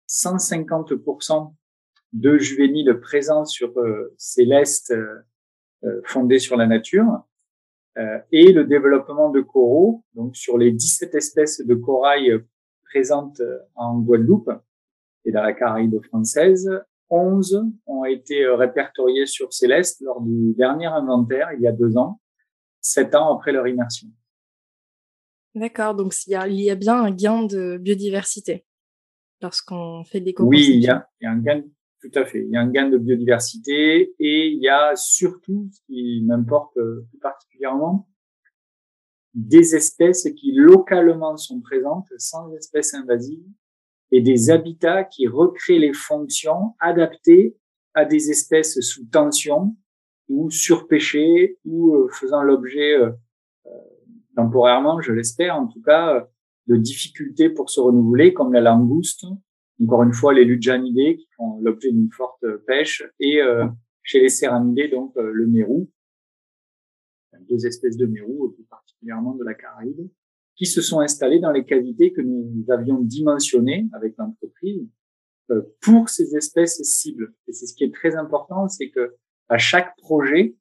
150% 0.09 1.53
de 2.13 2.37
juvéniles 2.37 2.99
présents 2.99 3.45
sur 3.45 3.77
euh, 3.79 4.13
Céleste 4.17 4.91
euh, 4.91 6.01
fondés 6.05 6.39
sur 6.39 6.57
la 6.57 6.67
nature. 6.67 7.23
Euh, 7.97 8.19
et 8.31 8.51
le 8.51 8.65
développement 8.65 9.29
de 9.29 9.41
coraux, 9.41 10.03
donc 10.13 10.35
sur 10.35 10.57
les 10.57 10.71
17 10.71 11.15
espèces 11.15 11.65
de 11.65 11.75
corail 11.75 12.43
présentes 12.83 13.41
en 13.75 13.99
Guadeloupe 13.99 14.51
et 15.25 15.31
dans 15.31 15.43
la 15.43 15.53
Caraïbe 15.53 16.01
française, 16.03 16.69
11 17.09 17.65
ont 17.87 18.05
été 18.05 18.47
répertoriés 18.47 19.25
sur 19.25 19.53
Céleste 19.53 20.01
lors 20.01 20.21
du 20.21 20.53
dernier 20.53 20.87
inventaire 20.87 21.49
il 21.53 21.61
y 21.61 21.67
a 21.67 21.71
deux 21.71 21.97
ans, 21.97 22.21
sept 22.81 23.15
ans 23.15 23.35
après 23.35 23.51
leur 23.51 23.67
immersion. 23.67 24.07
D'accord, 25.55 25.95
donc 25.95 26.13
il 26.27 26.31
y, 26.31 26.35
a, 26.35 26.47
il 26.47 26.61
y 26.61 26.69
a 26.69 26.75
bien 26.75 27.03
un 27.03 27.11
gain 27.11 27.43
de 27.43 27.77
biodiversité 27.77 28.65
lorsqu'on 29.41 30.03
fait 30.03 30.21
des 30.21 30.33
Oui, 30.39 30.67
il 30.69 30.83
y, 30.83 30.89
a, 30.89 31.09
il 31.19 31.25
y 31.25 31.27
a 31.27 31.31
un 31.31 31.39
gain, 31.39 31.63
tout 32.01 32.11
à 32.19 32.25
fait. 32.25 32.43
Il 32.43 32.51
y 32.51 32.55
a 32.55 32.61
un 32.61 32.69
gain 32.69 32.89
de 32.89 32.97
biodiversité 32.97 34.13
et 34.19 34.47
il 34.47 34.61
y 34.61 34.69
a 34.69 34.95
surtout, 34.95 35.69
ce 35.71 35.79
qui 35.87 36.23
m'importe 36.25 36.77
euh, 36.77 37.05
plus 37.09 37.19
particulièrement, 37.19 38.07
des 39.33 39.75
espèces 39.75 40.27
qui 40.35 40.51
localement 40.53 41.37
sont 41.37 41.61
présentes 41.61 42.11
sans 42.17 42.53
espèces 42.53 42.93
invasives 42.93 43.45
et 44.11 44.21
des 44.21 44.49
habitats 44.49 45.03
qui 45.03 45.27
recréent 45.27 45.79
les 45.79 45.93
fonctions 45.93 46.75
adaptées 46.79 47.55
à 47.93 48.05
des 48.05 48.29
espèces 48.29 48.79
sous 48.81 49.05
tension 49.05 49.75
ou 50.27 50.49
surpêchées 50.49 51.57
ou 51.65 51.95
euh, 51.95 52.07
faisant 52.11 52.43
l'objet 52.43 52.95
euh, 52.95 53.11
temporairement, 54.35 55.01
je 55.01 55.11
l'espère 55.11 55.55
en 55.57 55.67
tout 55.67 55.81
cas, 55.81 56.27
de 56.67 56.77
difficultés 56.77 57.49
pour 57.49 57.69
se 57.69 57.79
renouveler, 57.79 58.33
comme 58.33 58.53
la 58.53 58.61
langouste, 58.61 59.25
encore 59.81 60.03
une 60.03 60.13
fois 60.13 60.33
les 60.33 60.45
ludjanidés 60.45 61.17
qui 61.17 61.27
font 61.35 61.59
l'objet 61.61 61.91
d'une 61.91 62.11
forte 62.11 62.45
pêche, 62.67 63.03
et 63.19 63.41
euh, 63.41 63.65
chez 64.03 64.21
les 64.21 64.29
céramidés, 64.29 64.87
donc 64.87 65.15
euh, 65.17 65.31
le 65.33 65.47
mérou, 65.47 65.89
deux 67.49 67.65
espèces 67.65 67.97
de 67.97 68.05
mérou, 68.05 68.49
plus 68.51 68.65
particulièrement 68.65 69.33
de 69.35 69.43
la 69.43 69.55
Caraïbe, 69.55 70.07
qui 70.59 70.67
se 70.67 70.81
sont 70.81 70.99
installées 70.99 71.39
dans 71.39 71.51
les 71.51 71.65
cavités 71.65 72.13
que 72.13 72.21
nous 72.21 72.65
avions 72.69 72.99
dimensionnées 72.99 73.89
avec 73.93 74.15
l'entreprise 74.17 74.87
euh, 75.49 75.63
pour 75.81 76.09
ces 76.09 76.35
espèces 76.35 76.83
cibles. 76.83 77.33
Et 77.47 77.53
c'est 77.53 77.65
ce 77.65 77.73
qui 77.73 77.85
est 77.85 77.93
très 77.93 78.15
important, 78.15 78.67
c'est 78.67 78.91
que 78.91 79.15
à 79.47 79.57
chaque 79.57 79.97
projet, 79.97 80.55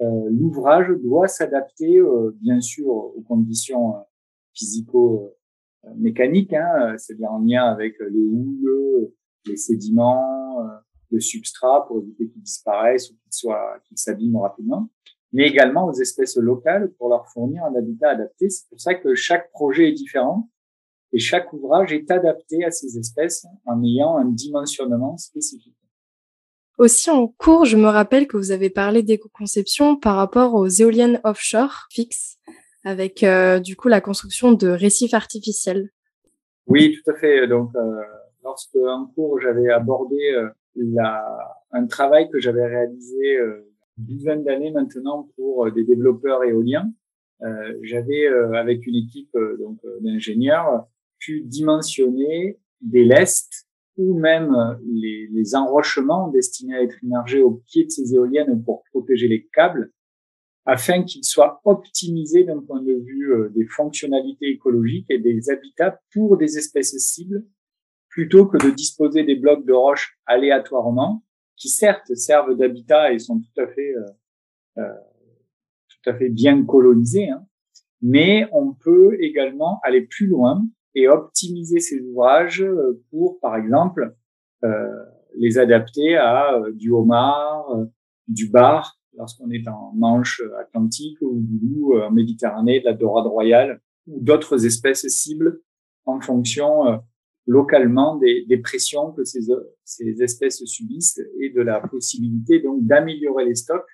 l'ouvrage 0.00 0.88
doit 1.02 1.28
s'adapter, 1.28 2.02
bien 2.34 2.60
sûr, 2.60 2.88
aux 2.88 3.24
conditions 3.26 3.94
physico-mécaniques, 4.52 6.52
hein, 6.52 6.98
c'est-à-dire 6.98 7.32
en 7.32 7.38
lien 7.38 7.64
avec 7.64 7.98
les 8.00 8.26
houles, 8.26 9.10
les 9.46 9.56
sédiments, 9.56 10.60
euh, 10.60 10.68
le 11.10 11.20
substrat 11.20 11.86
pour 11.86 11.98
éviter 11.98 12.28
qu'ils 12.28 12.42
disparaissent 12.42 13.10
ou 13.10 13.14
qu'ils 13.14 13.32
soient, 13.32 13.78
qu'ils 13.84 13.98
s'abîment 13.98 14.38
rapidement, 14.38 14.90
mais 15.34 15.48
également 15.48 15.86
aux 15.86 15.92
espèces 15.92 16.36
locales 16.36 16.92
pour 16.96 17.08
leur 17.08 17.28
fournir 17.28 17.64
un 17.64 17.74
habitat 17.74 18.10
adapté. 18.10 18.48
C'est 18.48 18.68
pour 18.68 18.80
ça 18.80 18.94
que 18.94 19.16
chaque 19.16 19.50
projet 19.50 19.88
est 19.88 19.92
différent 19.92 20.48
et 21.12 21.18
chaque 21.18 21.52
ouvrage 21.52 21.92
est 21.92 22.08
adapté 22.10 22.64
à 22.64 22.70
ces 22.70 22.98
espèces 22.98 23.44
en 23.66 23.82
ayant 23.82 24.16
un 24.16 24.26
dimensionnement 24.26 25.16
spécifique. 25.16 25.76
Aussi 26.78 27.10
en 27.10 27.26
cours, 27.26 27.64
je 27.64 27.76
me 27.76 27.88
rappelle 27.88 28.28
que 28.28 28.36
vous 28.36 28.52
avez 28.52 28.70
parlé 28.70 29.02
d'éco-conception 29.02 29.96
par 29.96 30.14
rapport 30.16 30.54
aux 30.54 30.68
éoliennes 30.68 31.20
offshore 31.24 31.88
fixes 31.90 32.38
avec 32.84 33.24
euh, 33.24 33.58
du 33.58 33.74
coup 33.74 33.88
la 33.88 34.00
construction 34.00 34.52
de 34.52 34.68
récifs 34.68 35.14
artificiels. 35.14 35.90
Oui, 36.68 36.96
tout 36.96 37.10
à 37.10 37.14
fait. 37.14 37.48
Donc, 37.48 37.70
euh, 37.74 38.02
lorsque 38.44 38.76
en 38.76 39.06
cours 39.06 39.40
j'avais 39.40 39.68
abordé 39.70 40.32
euh, 40.32 40.48
la, 40.76 41.24
un 41.72 41.86
travail 41.86 42.30
que 42.30 42.38
j'avais 42.38 42.66
réalisé 42.66 43.36
euh, 43.36 43.73
une 43.98 44.04
douzaine 44.06 44.44
d'années 44.44 44.70
maintenant 44.70 45.28
pour 45.36 45.70
des 45.72 45.84
développeurs 45.84 46.44
éoliens, 46.44 46.92
j'avais 47.82 48.26
avec 48.54 48.86
une 48.86 48.96
équipe 48.96 49.36
donc 49.58 49.78
d'ingénieurs 50.00 50.86
pu 51.18 51.42
dimensionner 51.42 52.58
des 52.80 53.04
lestes 53.04 53.68
ou 53.96 54.18
même 54.18 54.52
les, 54.86 55.28
les 55.30 55.54
enrochements 55.54 56.28
destinés 56.28 56.74
à 56.74 56.82
être 56.82 57.02
immergés 57.02 57.42
au 57.42 57.62
pied 57.66 57.84
de 57.84 57.90
ces 57.90 58.14
éoliennes 58.14 58.62
pour 58.64 58.82
protéger 58.92 59.28
les 59.28 59.46
câbles 59.52 59.92
afin 60.66 61.02
qu'ils 61.02 61.24
soient 61.24 61.60
optimisés 61.64 62.44
d'un 62.44 62.60
point 62.60 62.80
de 62.80 62.94
vue 62.94 63.32
euh, 63.32 63.50
des 63.54 63.66
fonctionnalités 63.66 64.48
écologiques 64.48 65.10
et 65.10 65.18
des 65.18 65.50
habitats 65.50 66.00
pour 66.12 66.36
des 66.36 66.56
espèces 66.56 66.96
cibles, 66.98 67.44
plutôt 68.08 68.46
que 68.46 68.56
de 68.56 68.70
disposer 68.70 69.24
des 69.24 69.36
blocs 69.36 69.66
de 69.66 69.72
roches 69.72 70.18
aléatoirement, 70.26 71.22
qui 71.56 71.68
certes 71.68 72.14
servent 72.14 72.56
d'habitat 72.56 73.12
et 73.12 73.18
sont 73.18 73.40
tout 73.40 73.60
à 73.60 73.66
fait 73.66 73.94
euh, 73.96 74.06
euh, 74.78 74.94
tout 75.88 76.10
à 76.10 76.14
fait 76.14 76.28
bien 76.28 76.64
colonisés, 76.64 77.30
hein, 77.30 77.46
mais 78.02 78.46
on 78.52 78.72
peut 78.72 79.16
également 79.20 79.80
aller 79.82 80.02
plus 80.02 80.26
loin 80.26 80.66
et 80.94 81.08
optimiser 81.08 81.80
ces 81.80 82.00
ouvrages 82.00 82.62
euh, 82.62 83.02
pour, 83.10 83.40
par 83.40 83.56
exemple, 83.56 84.14
euh, 84.64 85.04
les 85.36 85.58
adapter 85.58 86.16
à 86.16 86.62
du 86.74 86.90
homard, 86.90 87.66
du 88.28 88.48
bar, 88.48 88.98
lorsqu'on 89.16 89.50
est 89.50 89.66
en 89.68 89.92
Manche 89.94 90.42
atlantique 90.60 91.18
ou 91.20 91.40
du 91.40 91.82
euh, 91.92 92.06
en 92.06 92.10
Méditerranée, 92.10 92.80
de 92.80 92.84
la 92.84 92.94
dorade 92.94 93.26
royale 93.26 93.80
ou 94.06 94.20
d'autres 94.20 94.66
espèces 94.66 95.06
cibles 95.08 95.60
en 96.04 96.20
fonction 96.20 96.88
euh, 96.88 96.96
localement 97.46 98.16
des, 98.16 98.44
des, 98.46 98.58
pressions 98.58 99.12
que 99.12 99.24
ces, 99.24 99.40
ces 99.84 100.22
espèces 100.22 100.64
subissent 100.64 101.20
et 101.40 101.50
de 101.50 101.60
la 101.60 101.80
possibilité 101.80 102.60
donc 102.60 102.84
d'améliorer 102.84 103.44
les 103.44 103.54
stocks 103.54 103.88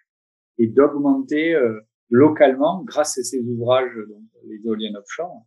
et 0.58 0.68
d'augmenter 0.68 1.54
euh, 1.54 1.80
localement, 2.10 2.82
grâce 2.84 3.18
à 3.18 3.22
ces 3.22 3.40
ouvrages, 3.40 3.92
donc 4.08 4.22
les 4.46 4.60
éoliennes 4.64 4.96
offshore, 4.96 5.44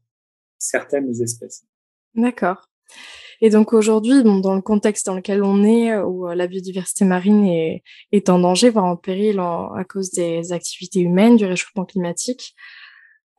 certaines 0.58 1.10
espèces. 1.22 1.66
D'accord. 2.16 2.70
Et 3.42 3.50
donc 3.50 3.74
aujourd'hui, 3.74 4.24
bon, 4.24 4.40
dans 4.40 4.56
le 4.56 4.62
contexte 4.62 5.06
dans 5.06 5.16
lequel 5.16 5.44
on 5.44 5.64
est, 5.64 5.92
euh, 5.92 6.04
où 6.04 6.28
euh, 6.28 6.36
la 6.36 6.48
biodiversité 6.48 7.06
marine 7.06 7.46
est, 7.46 7.84
est 8.12 8.30
en 8.30 8.40
danger, 8.40 8.70
voire 8.70 8.86
en 8.86 8.96
péril 8.96 9.40
à 9.40 9.84
cause 9.88 10.12
des 10.12 10.52
activités 10.52 11.00
humaines, 11.00 11.36
du 11.36 11.46
réchauffement 11.46 11.86
climatique, 11.86 12.56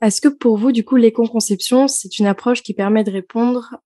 est-ce 0.02 0.20
que 0.20 0.28
pour 0.28 0.58
vous, 0.58 0.72
du 0.72 0.84
coup, 0.84 0.96
l'éco-conception, 0.96 1.88
c'est 1.88 2.18
une 2.18 2.26
approche 2.26 2.62
qui 2.62 2.74
permet 2.74 3.04
de 3.04 3.10
répondre 3.10 3.76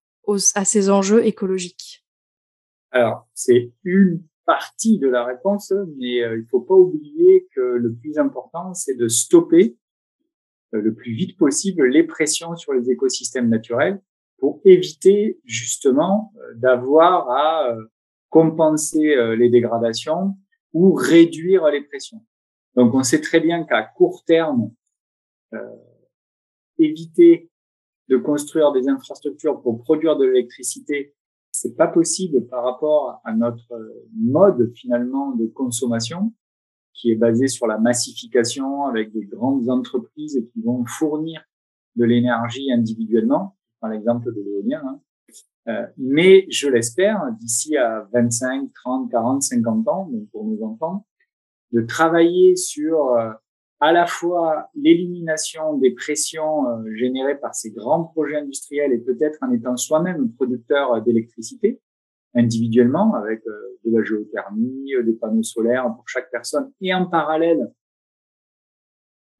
à 0.54 0.64
ces 0.64 0.90
enjeux 0.90 1.24
écologiques 1.26 2.04
Alors, 2.90 3.28
c'est 3.34 3.72
une 3.84 4.22
partie 4.44 4.98
de 4.98 5.08
la 5.08 5.24
réponse, 5.24 5.72
mais 5.96 6.22
euh, 6.22 6.38
il 6.38 6.46
faut 6.48 6.60
pas 6.60 6.74
oublier 6.74 7.48
que 7.54 7.60
le 7.60 7.94
plus 7.94 8.18
important, 8.18 8.74
c'est 8.74 8.94
de 8.94 9.08
stopper 9.08 9.76
le 10.70 10.94
plus 10.94 11.14
vite 11.14 11.38
possible 11.38 11.86
les 11.86 12.04
pressions 12.04 12.54
sur 12.56 12.72
les 12.74 12.90
écosystèmes 12.90 13.48
naturels 13.48 14.02
pour 14.38 14.60
éviter 14.64 15.40
justement 15.44 16.32
euh, 16.36 16.54
d'avoir 16.56 17.30
à 17.30 17.70
euh, 17.70 17.84
compenser 18.28 19.14
euh, 19.16 19.36
les 19.36 19.48
dégradations 19.48 20.36
ou 20.72 20.92
réduire 20.92 21.66
les 21.68 21.82
pressions. 21.82 22.24
Donc 22.74 22.94
on 22.94 23.02
sait 23.02 23.20
très 23.20 23.40
bien 23.40 23.64
qu'à 23.64 23.82
court 23.82 24.24
terme, 24.24 24.70
euh, 25.54 25.58
éviter 26.78 27.50
de 28.08 28.16
construire 28.16 28.72
des 28.72 28.88
infrastructures 28.88 29.60
pour 29.60 29.82
produire 29.82 30.16
de 30.16 30.24
l'électricité, 30.24 31.14
c'est 31.50 31.76
pas 31.76 31.88
possible 31.88 32.46
par 32.46 32.64
rapport 32.64 33.20
à 33.24 33.34
notre 33.34 33.72
mode 34.16 34.72
finalement 34.74 35.32
de 35.32 35.46
consommation 35.46 36.32
qui 36.94 37.10
est 37.12 37.16
basé 37.16 37.46
sur 37.46 37.66
la 37.66 37.78
massification 37.78 38.86
avec 38.86 39.12
des 39.12 39.24
grandes 39.24 39.68
entreprises 39.68 40.44
qui 40.52 40.62
vont 40.62 40.84
fournir 40.86 41.42
de 41.96 42.04
l'énergie 42.04 42.72
individuellement 42.72 43.56
par 43.80 43.90
l'exemple 43.90 44.32
de 44.34 44.40
l'éolien. 44.40 44.82
Hein. 44.84 45.00
Euh, 45.68 45.86
mais 45.96 46.46
je 46.50 46.68
l'espère, 46.68 47.20
d'ici 47.38 47.76
à 47.76 48.08
25, 48.12 48.72
30, 48.72 49.10
40, 49.10 49.42
50 49.42 49.88
ans, 49.88 50.08
donc 50.10 50.28
pour 50.30 50.44
nos 50.44 50.62
enfants, 50.64 51.06
de 51.72 51.82
travailler 51.82 52.56
sur 52.56 53.12
euh, 53.12 53.30
à 53.80 53.92
la 53.92 54.06
fois 54.06 54.70
l'élimination 54.74 55.78
des 55.78 55.92
pressions 55.92 56.68
euh, 56.68 56.94
générées 56.94 57.38
par 57.38 57.54
ces 57.54 57.70
grands 57.70 58.04
projets 58.04 58.36
industriels 58.36 58.92
et 58.92 58.98
peut-être 58.98 59.38
en 59.42 59.52
étant 59.52 59.76
soi-même 59.76 60.32
producteur 60.32 61.02
d'électricité 61.02 61.80
individuellement 62.34 63.14
avec 63.14 63.42
de 63.44 63.90
la 63.90 64.04
géothermie, 64.04 64.92
des 65.02 65.14
panneaux 65.14 65.42
solaires 65.42 65.84
pour 65.94 66.06
chaque 66.08 66.30
personne 66.30 66.70
et 66.80 66.92
en 66.92 67.06
parallèle 67.06 67.72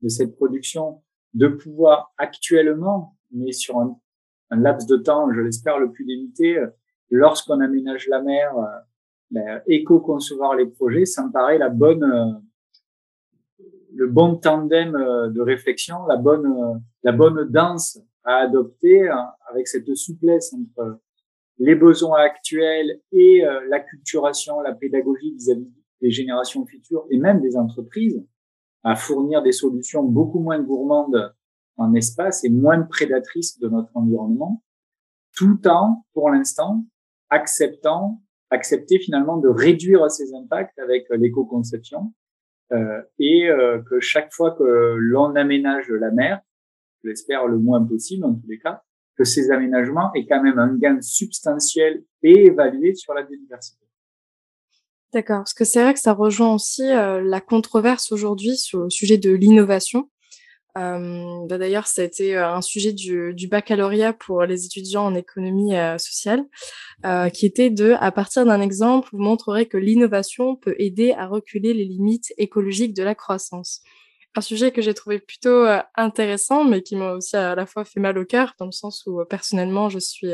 de 0.00 0.08
cette 0.08 0.36
production 0.36 1.02
de 1.34 1.48
pouvoir 1.48 2.14
actuellement, 2.16 3.16
mais 3.30 3.52
sur 3.52 3.78
un 3.78 3.98
un 4.50 4.60
laps 4.60 4.86
de 4.86 4.96
temps, 4.96 5.30
je 5.32 5.40
l'espère, 5.40 5.78
le 5.78 5.90
plus 5.90 6.04
limité, 6.04 6.58
lorsqu'on 7.10 7.60
aménage 7.60 8.08
la 8.08 8.22
mer, 8.22 8.52
ben, 9.30 9.60
éco-concevoir 9.66 10.56
les 10.56 10.66
projets, 10.66 11.04
ça 11.04 11.26
me 11.26 11.32
paraît 11.32 11.58
la 11.58 11.68
bonne, 11.68 12.42
le 13.98 14.06
bon 14.06 14.36
tandem 14.36 14.92
de 14.92 15.40
réflexion, 15.40 16.06
la 16.06 16.16
bonne, 16.16 16.80
la 17.02 17.10
bonne 17.10 17.48
danse 17.50 17.98
à 18.22 18.36
adopter 18.36 19.08
hein, 19.08 19.32
avec 19.50 19.66
cette 19.66 19.92
souplesse 19.96 20.54
entre 20.54 21.00
les 21.58 21.74
besoins 21.74 22.20
actuels 22.20 23.00
et 23.10 23.44
euh, 23.44 23.68
la 23.68 24.74
pédagogie 24.74 25.32
vis-à-vis 25.32 25.72
des 26.00 26.10
générations 26.12 26.64
futures 26.64 27.06
et 27.10 27.18
même 27.18 27.40
des 27.40 27.56
entreprises 27.56 28.24
à 28.84 28.94
fournir 28.94 29.42
des 29.42 29.52
solutions 29.52 30.04
beaucoup 30.04 30.38
moins 30.38 30.60
gourmandes 30.60 31.34
en 31.76 31.94
espace 31.94 32.44
et 32.44 32.50
moins 32.50 32.82
prédatrices 32.82 33.58
de 33.58 33.68
notre 33.68 33.90
environnement, 33.96 34.62
tout 35.36 35.66
en, 35.66 36.04
pour 36.12 36.30
l'instant, 36.30 36.84
acceptant, 37.30 38.22
accepter 38.50 39.00
finalement 39.00 39.38
de 39.38 39.48
réduire 39.48 40.08
ces 40.10 40.32
impacts 40.34 40.78
avec 40.78 41.06
l'éco-conception. 41.10 41.98
euh, 41.98 42.17
et 43.18 43.48
euh, 43.48 43.80
que 43.88 44.00
chaque 44.00 44.32
fois 44.32 44.52
que 44.52 44.96
l'on 44.98 45.34
aménage 45.36 45.88
la 45.88 46.10
mer, 46.10 46.40
j'espère 47.04 47.46
le 47.46 47.58
moins 47.58 47.82
possible 47.84 48.24
en 48.24 48.34
tous 48.34 48.48
les 48.48 48.58
cas, 48.58 48.82
que 49.16 49.24
ces 49.24 49.50
aménagements 49.50 50.12
aient 50.14 50.26
quand 50.26 50.42
même 50.42 50.58
un 50.58 50.74
gain 50.76 51.00
substantiel 51.00 52.04
et 52.22 52.46
évalué 52.46 52.94
sur 52.94 53.14
la 53.14 53.22
biodiversité. 53.22 53.84
D'accord, 55.12 55.38
parce 55.38 55.54
que 55.54 55.64
c'est 55.64 55.82
vrai 55.82 55.94
que 55.94 56.00
ça 56.00 56.12
rejoint 56.12 56.54
aussi 56.54 56.84
euh, 56.84 57.22
la 57.22 57.40
controverse 57.40 58.12
aujourd'hui 58.12 58.56
sur 58.56 58.80
le 58.80 58.90
sujet 58.90 59.16
de 59.16 59.30
l'innovation. 59.30 60.10
Bah 60.74 61.58
D'ailleurs, 61.58 61.86
ça 61.86 62.02
a 62.02 62.04
été 62.04 62.36
un 62.36 62.60
sujet 62.62 62.92
du, 62.92 63.34
du, 63.34 63.48
baccalauréat 63.48 64.12
pour 64.12 64.44
les 64.44 64.64
étudiants 64.64 65.06
en 65.06 65.14
économie 65.14 65.72
sociale, 65.98 66.44
euh, 67.04 67.28
qui 67.30 67.46
était 67.46 67.70
de, 67.70 67.94
à 67.98 68.12
partir 68.12 68.44
d'un 68.44 68.60
exemple, 68.60 69.08
vous 69.12 69.18
montrerez 69.18 69.66
que 69.66 69.76
l'innovation 69.76 70.54
peut 70.54 70.76
aider 70.78 71.12
à 71.12 71.26
reculer 71.26 71.74
les 71.74 71.84
limites 71.84 72.32
écologiques 72.38 72.94
de 72.94 73.02
la 73.02 73.14
croissance. 73.14 73.82
Un 74.36 74.40
sujet 74.40 74.70
que 74.70 74.82
j'ai 74.82 74.94
trouvé 74.94 75.18
plutôt 75.18 75.66
intéressant, 75.96 76.62
mais 76.62 76.82
qui 76.82 76.94
m'a 76.94 77.12
aussi 77.12 77.36
à 77.36 77.56
la 77.56 77.66
fois 77.66 77.84
fait 77.84 77.98
mal 77.98 78.16
au 78.18 78.24
cœur, 78.24 78.54
dans 78.58 78.66
le 78.66 78.72
sens 78.72 79.04
où 79.06 79.24
personnellement, 79.28 79.88
je 79.88 79.98
suis 79.98 80.32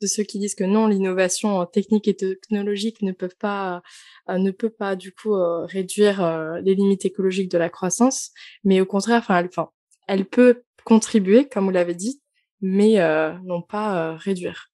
de 0.00 0.06
ceux 0.06 0.22
qui 0.22 0.38
disent 0.38 0.54
que 0.54 0.64
non, 0.64 0.86
l'innovation 0.86 1.64
technique 1.66 2.08
et 2.08 2.16
technologique 2.16 3.02
ne 3.02 3.12
peuvent 3.12 3.36
pas, 3.38 3.82
ne 4.28 4.50
peut 4.50 4.70
pas 4.70 4.96
du 4.96 5.12
coup 5.12 5.34
réduire 5.64 6.58
les 6.62 6.74
limites 6.74 7.04
écologiques 7.04 7.50
de 7.50 7.58
la 7.58 7.70
croissance, 7.70 8.32
mais 8.64 8.80
au 8.80 8.86
contraire, 8.86 9.24
enfin, 9.28 9.70
elle, 10.06 10.26
peut 10.26 10.62
contribuer, 10.84 11.48
comme 11.48 11.64
vous 11.64 11.70
l'avez 11.70 11.94
dit, 11.94 12.22
mais 12.60 12.96
non 13.44 13.62
pas 13.62 14.16
réduire. 14.16 14.70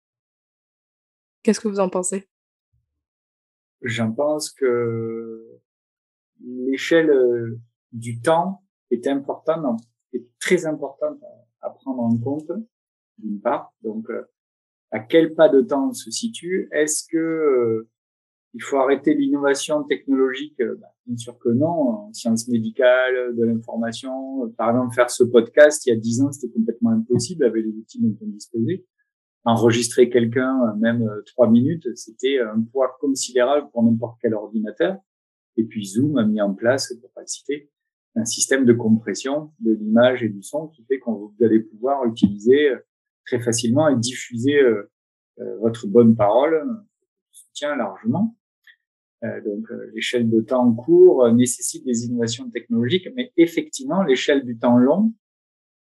Qu'est-ce 1.43 1.61
que 1.61 1.69
vous 1.69 1.81
en 1.81 1.89
pensez? 1.89 2.29
J'en 3.83 4.13
pense 4.13 4.51
que 4.51 5.61
l'échelle 6.45 7.59
du 7.93 8.21
temps 8.21 8.63
est 8.91 9.07
important, 9.07 9.77
est 10.13 10.25
très 10.39 10.67
important 10.67 11.19
à 11.61 11.71
prendre 11.71 12.01
en 12.01 12.17
compte, 12.17 12.51
d'une 13.19 13.41
part. 13.41 13.73
Donc, 13.83 14.09
euh, 14.11 14.31
à 14.93 15.01
quel 15.01 15.35
pas 15.35 15.49
de 15.49 15.61
temps 15.61 15.89
on 15.89 15.93
se 15.93 16.11
situe 16.11 16.69
Est-ce 16.73 17.05
que 17.11 17.19
euh, 17.19 17.89
il 18.55 18.63
faut 18.63 18.77
arrêter 18.77 19.15
l'innovation 19.15 19.83
technologique? 19.85 20.61
Euh, 20.61 20.77
bah, 20.81 20.89
Bien 21.07 21.17
sûr 21.17 21.37
que 21.39 21.49
non. 21.49 21.67
En 21.67 22.13
sciences 22.13 22.47
médicales, 22.49 23.35
de 23.35 23.45
l'information, 23.45 24.49
par 24.57 24.71
exemple, 24.71 24.95
faire 24.95 25.11
ce 25.11 25.25
podcast 25.25 25.85
il 25.87 25.91
y 25.91 25.93
a 25.93 25.97
dix 25.97 26.23
ans, 26.23 26.31
c'était 26.31 26.53
complètement 26.53 26.91
impossible 26.91 27.45
avec 27.45 27.65
les 27.65 27.73
outils 27.73 28.01
dont 28.01 28.17
on 28.23 28.29
disposait. 28.29 28.85
Enregistrer 29.45 30.09
quelqu'un, 30.09 30.77
même 30.79 31.11
trois 31.27 31.51
minutes, 31.51 31.89
c'était 31.97 32.39
un 32.39 32.63
poids 32.71 32.97
considérable 33.01 33.69
pour 33.73 33.83
n'importe 33.83 34.19
quel 34.23 34.35
ordinateur. 34.35 34.99
Et 35.57 35.65
puis 35.65 35.85
Zoom 35.85 36.17
a 36.19 36.25
mis 36.25 36.41
en 36.41 36.55
place, 36.55 36.95
pour 37.01 37.11
pas 37.11 37.23
le 37.23 37.27
citer, 37.27 37.69
un 38.15 38.25
système 38.25 38.65
de 38.65 38.73
compression 38.73 39.53
de 39.61 39.73
l'image 39.73 40.23
et 40.23 40.29
du 40.29 40.43
son 40.43 40.69
qui 40.69 40.85
fait 40.85 40.99
que 40.99 41.11
vous 41.11 41.35
allez 41.41 41.61
pouvoir 41.61 42.05
utiliser 42.05 42.71
euh, 42.71 42.79
très 43.27 43.41
facilement 43.41 43.89
et 43.89 43.97
diffuser 43.97 44.61
euh, 44.61 44.91
euh, 45.41 45.57
votre 45.59 45.87
bonne 45.87 46.17
parole, 46.17 46.63
soutient 47.31 47.77
largement. 47.77 48.37
donc 49.23 49.65
l'échelle 49.95 50.29
de 50.29 50.41
temps 50.41 50.73
court 50.75 51.33
nécessite 51.33 51.85
des 51.85 52.07
innovations 52.07 52.51
technologiques, 52.51 53.09
mais 53.15 53.33
effectivement 53.37 54.03
l'échelle 54.03 54.45
du 54.45 54.59
temps 54.59 54.77
long, 54.77 55.15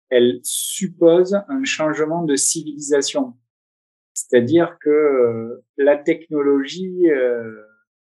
elle 0.10 0.40
suppose 0.44 1.36
un 1.50 1.64
changement 1.64 2.24
de 2.24 2.36
civilisation. 2.36 3.36
C'est-à-dire 4.14 4.78
que 4.80 5.62
la 5.78 5.98
technologie 5.98 7.06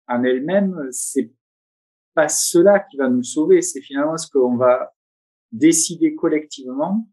en 0.07 0.23
elle-même, 0.23 0.87
c'est 0.91 1.33
pas 2.13 2.29
cela 2.29 2.79
qui 2.79 2.97
va 2.97 3.09
nous 3.09 3.23
sauver, 3.23 3.61
c'est 3.61 3.81
finalement 3.81 4.17
ce 4.17 4.29
qu'on 4.29 4.55
va 4.55 4.93
décider 5.51 6.15
collectivement 6.15 7.09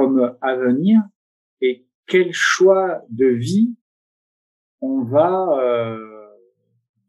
comme 0.00 0.34
avenir 0.40 1.02
et 1.60 1.86
quel 2.06 2.32
choix 2.32 3.04
de 3.10 3.26
vie 3.26 3.76
on 4.80 5.02
va 5.02 5.60
euh, 5.62 6.26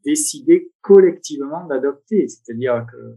décider 0.03 0.73
collectivement 0.81 1.65
d'adopter. 1.67 2.27
C'est-à-dire 2.27 2.85
que 2.91 3.15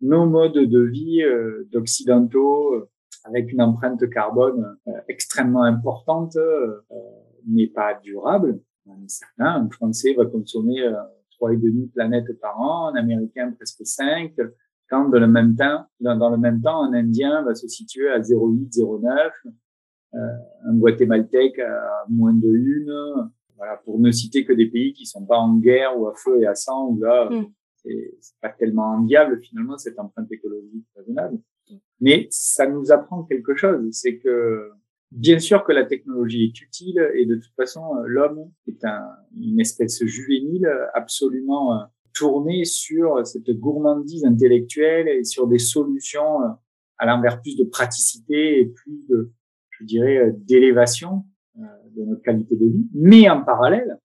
nos 0.00 0.24
modes 0.24 0.54
de 0.54 0.80
vie 0.80 1.22
euh, 1.22 1.68
d'occidentaux 1.70 2.76
euh, 2.76 2.88
avec 3.24 3.52
une 3.52 3.60
empreinte 3.60 4.08
carbone 4.08 4.78
extrêmement 5.08 5.64
importante 5.64 6.34
n'est 7.46 7.66
pas 7.66 7.92
durable. 8.02 8.58
Un 9.38 9.68
Français 9.68 10.14
va 10.14 10.24
consommer 10.24 10.80
trois 11.32 11.52
et 11.52 11.58
demi 11.58 11.88
planètes 11.88 12.40
par 12.40 12.58
an, 12.58 12.88
un 12.88 12.94
Américain 12.94 13.52
presque 13.52 13.84
5, 13.84 14.32
quand 14.88 15.08
dans 15.08 15.20
le 15.20 15.26
même 15.26 15.54
temps, 15.54 15.86
dans, 16.00 16.30
le 16.30 16.38
même 16.38 16.60
temps, 16.60 16.82
un 16.82 16.92
Indien 16.92 17.42
va 17.42 17.54
se 17.54 17.68
situer 17.68 18.08
à 18.10 18.20
0,8, 18.20 18.78
0,9, 18.78 19.30
euh, 20.14 20.18
un 20.66 20.74
Guatémaltèque 20.74 21.58
à 21.58 22.04
moins 22.08 22.32
de 22.32 22.48
une, 22.48 23.30
voilà, 23.56 23.76
pour 23.84 23.98
ne 24.00 24.10
citer 24.10 24.44
que 24.44 24.52
des 24.52 24.66
pays 24.66 24.92
qui 24.92 25.06
sont 25.06 25.26
pas 25.26 25.38
en 25.38 25.56
guerre 25.56 25.98
ou 25.98 26.08
à 26.08 26.14
feu 26.14 26.40
et 26.40 26.46
à 26.46 26.54
sang, 26.54 26.88
où 26.88 27.00
là, 27.00 27.28
mm. 27.30 27.46
c'est 27.76 28.40
pas 28.40 28.50
tellement 28.50 28.94
enviable 28.94 29.40
finalement 29.40 29.76
cette 29.76 29.98
empreinte 29.98 30.30
écologique 30.32 30.86
raisonnable. 30.96 31.38
Mais 32.00 32.28
ça 32.30 32.66
nous 32.66 32.90
apprend 32.92 33.24
quelque 33.24 33.54
chose, 33.54 33.86
c'est 33.92 34.18
que 34.18 34.70
Bien 35.10 35.38
sûr 35.38 35.64
que 35.64 35.72
la 35.72 35.86
technologie 35.86 36.44
est 36.44 36.60
utile 36.60 37.00
et 37.14 37.24
de 37.24 37.36
toute 37.36 37.54
façon, 37.56 37.96
euh, 37.96 38.02
l'homme 38.06 38.50
est 38.66 38.84
un, 38.84 39.08
une 39.40 39.58
espèce 39.58 40.04
juvénile 40.04 40.70
absolument 40.92 41.88
euh, 42.22 42.28
tournée 42.28 42.64
sur 42.64 43.26
cette 43.26 43.50
gourmandise 43.50 44.24
intellectuelle 44.24 45.08
et 45.08 45.24
sur 45.24 45.46
des 45.46 45.58
solutions 45.58 46.42
euh, 46.42 46.48
à 46.98 47.06
l'envers 47.06 47.40
plus 47.40 47.56
de 47.56 47.64
praticité 47.64 48.60
et 48.60 48.66
plus 48.66 49.06
de, 49.08 49.32
je 49.70 49.84
dirais, 49.84 50.32
d'élévation 50.36 51.24
de 51.56 52.04
notre 52.04 52.22
qualité 52.22 52.54
de 52.54 52.66
vie. 52.66 52.88
Mais 52.94 53.28
en 53.28 53.42
parallèle, 53.42 53.98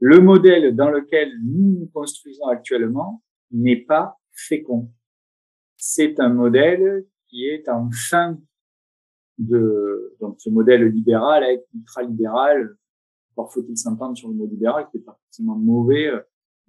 le 0.00 0.18
modèle 0.20 0.74
dans 0.74 0.90
lequel 0.90 1.30
nous 1.44 1.78
nous 1.80 1.90
construisons 1.92 2.46
actuellement 2.46 3.22
n'est 3.50 3.84
pas 3.84 4.18
fécond. 4.32 4.90
C'est 5.76 6.20
un 6.20 6.30
modèle 6.30 7.06
qui 7.28 7.46
est 7.46 7.68
en 7.68 7.90
fin 7.90 8.38
de 9.38 10.16
donc 10.20 10.36
ce 10.40 10.50
modèle 10.50 10.84
libéral 10.84 11.44
ultra-libéral. 11.74 12.76
Encore 13.34 13.52
faut-il 13.52 13.76
s'entendre 13.76 14.16
sur 14.16 14.28
le 14.28 14.34
mot 14.34 14.46
libéral 14.46 14.88
qui 14.90 14.98
est 14.98 15.00
pas 15.00 15.18
forcément 15.26 15.56
mauvais 15.56 16.08
euh, 16.08 16.20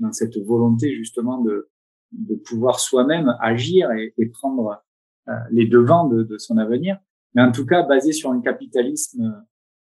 dans 0.02 0.12
cette 0.12 0.38
volonté 0.38 0.94
justement 0.94 1.42
de, 1.42 1.70
de 2.12 2.36
pouvoir 2.36 2.80
soi-même 2.80 3.36
agir 3.40 3.90
et, 3.92 4.26
prendre 4.28 4.84
euh, 5.30 5.34
les 5.52 5.66
devants 5.66 6.08
de, 6.08 6.38
son 6.38 6.58
avenir, 6.58 6.98
mais 7.34 7.42
en 7.42 7.52
tout 7.52 7.66
cas 7.66 7.84
basé 7.84 8.12
sur 8.12 8.32
un 8.32 8.42
capitalisme 8.42 9.46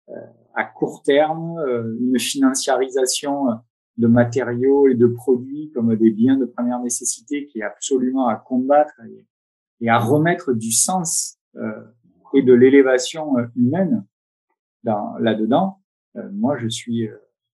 euh, 0.10 0.13
à 0.56 0.63
court 0.63 1.04
terme, 1.04 1.58
une 1.99 2.17
financiarisation 2.17 3.47
de 3.97 4.08
matériaux 4.08 4.88
et 4.88 4.95
de 4.95 5.08
produits 5.08 5.71
comme 5.73 5.95
des 5.95 6.12
biens 6.12 6.38
de 6.38 6.45
première 6.45 6.80
nécessité 6.80 7.45
qui 7.47 7.60
est 7.60 7.63
absolument 7.63 8.28
à 8.28 8.36
combattre 8.36 8.93
et, 9.82 9.89
à 9.89 9.99
remettre 9.99 10.54
du 10.54 10.71
sens 10.71 11.38
euh, 11.56 11.82
et 12.34 12.41
de 12.41 12.54
l'élévation 12.54 13.38
euh, 13.38 13.45
humaine 13.56 14.06
là-dedans, 15.19 15.80
euh, 16.15 16.30
moi 16.32 16.58
je 16.58 16.67
suis 16.67 17.08
euh, 17.08 17.15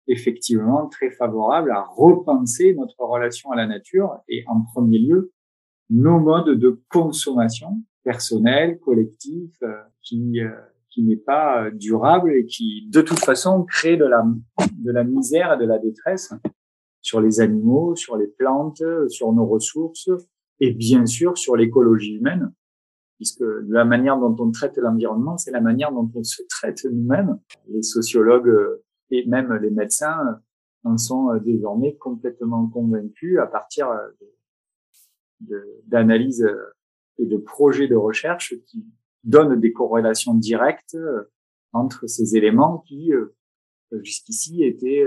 effectivement 0.08 0.88
très 0.88 1.10
favorable 1.10 1.70
à 1.70 1.82
repenser 1.82 2.74
notre 2.74 2.98
relation 3.00 3.50
à 3.52 3.56
la 3.56 3.66
nature 3.66 4.16
et 4.28 4.44
en 4.46 4.62
premier 4.62 4.98
lieu 4.98 5.32
nos 5.90 6.18
modes 6.18 6.58
de 6.58 6.82
consommation 6.88 7.82
personnelle, 8.02 8.78
collectif, 8.80 9.58
qui 10.02 10.40
qui 10.90 11.02
n'est 11.02 11.16
pas 11.16 11.70
durable 11.70 12.32
et 12.32 12.46
qui 12.46 12.88
de 12.90 13.02
toute 13.02 13.18
façon 13.18 13.64
crée 13.64 13.96
de 13.96 14.06
la 14.06 14.24
de 14.78 14.90
la 14.90 15.04
misère 15.04 15.52
et 15.52 15.58
de 15.58 15.66
la 15.66 15.78
détresse 15.78 16.32
sur 17.00 17.20
les 17.20 17.40
animaux, 17.40 17.94
sur 17.94 18.16
les 18.16 18.26
plantes, 18.26 18.82
sur 19.08 19.32
nos 19.32 19.46
ressources 19.46 20.10
et 20.60 20.72
bien 20.72 21.06
sûr 21.06 21.38
sur 21.38 21.56
l'écologie 21.56 22.16
humaine 22.16 22.52
puisque 23.18 23.42
la 23.68 23.84
manière 23.84 24.16
dont 24.16 24.34
on 24.38 24.50
traite 24.52 24.76
l'environnement, 24.76 25.36
c'est 25.36 25.50
la 25.50 25.60
manière 25.60 25.92
dont 25.92 26.08
on 26.14 26.22
se 26.22 26.42
traite 26.48 26.84
nous-mêmes. 26.84 27.38
Les 27.68 27.82
sociologues 27.82 28.56
et 29.10 29.26
même 29.26 29.52
les 29.54 29.70
médecins 29.70 30.40
en 30.84 30.96
sont 30.96 31.34
désormais 31.36 31.96
complètement 31.96 32.68
convaincus 32.68 33.38
à 33.38 33.46
partir 33.46 33.88
d'analyses 35.86 36.48
et 37.18 37.26
de 37.26 37.36
projets 37.36 37.88
de 37.88 37.96
recherche 37.96 38.54
qui 38.66 38.86
donnent 39.24 39.60
des 39.60 39.72
corrélations 39.72 40.34
directes 40.34 40.96
entre 41.72 42.06
ces 42.06 42.36
éléments 42.36 42.78
qui 42.86 43.10
jusqu'ici 44.02 44.62
étaient 44.64 45.04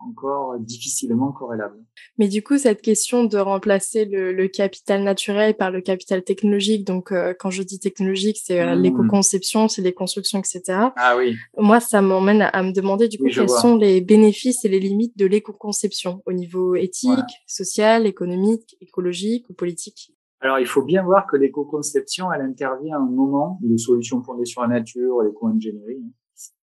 encore 0.00 0.58
difficilement 0.58 1.32
corrélable. 1.32 1.76
Mais 2.18 2.28
du 2.28 2.42
coup, 2.42 2.58
cette 2.58 2.82
question 2.82 3.24
de 3.24 3.38
remplacer 3.38 4.04
le, 4.04 4.32
le 4.32 4.48
capital 4.48 5.02
naturel 5.02 5.56
par 5.56 5.70
le 5.70 5.80
capital 5.80 6.22
technologique, 6.22 6.86
donc 6.86 7.12
euh, 7.12 7.34
quand 7.38 7.50
je 7.50 7.62
dis 7.62 7.78
technologique, 7.78 8.38
c'est 8.42 8.60
euh, 8.60 8.74
mmh. 8.74 8.82
l'éco-conception, 8.82 9.68
c'est 9.68 9.82
les 9.82 9.92
constructions, 9.92 10.38
etc. 10.38 10.62
Ah 10.96 11.16
oui. 11.16 11.36
Moi, 11.56 11.80
ça 11.80 12.02
m'emmène 12.02 12.42
à, 12.42 12.62
me 12.62 12.72
demander 12.72 13.08
du 13.08 13.18
coup 13.18 13.28
quels 13.32 13.48
sont 13.48 13.76
les 13.76 14.00
bénéfices 14.00 14.64
et 14.64 14.68
les 14.68 14.80
limites 14.80 15.16
de 15.18 15.26
l'éco-conception 15.26 16.22
au 16.26 16.32
niveau 16.32 16.74
éthique, 16.74 17.42
social, 17.46 18.06
économique, 18.06 18.76
écologique 18.80 19.48
ou 19.50 19.54
politique? 19.54 20.12
Alors, 20.40 20.60
il 20.60 20.66
faut 20.66 20.82
bien 20.82 21.02
voir 21.02 21.26
que 21.26 21.36
l'éco-conception, 21.36 22.32
elle 22.32 22.42
intervient 22.42 22.96
à 22.96 23.00
un 23.00 23.10
moment, 23.10 23.58
les 23.62 23.78
solutions 23.78 24.22
fondées 24.22 24.44
sur 24.44 24.62
la 24.62 24.68
nature, 24.68 25.22
l'éco-ingénierie, 25.22 26.04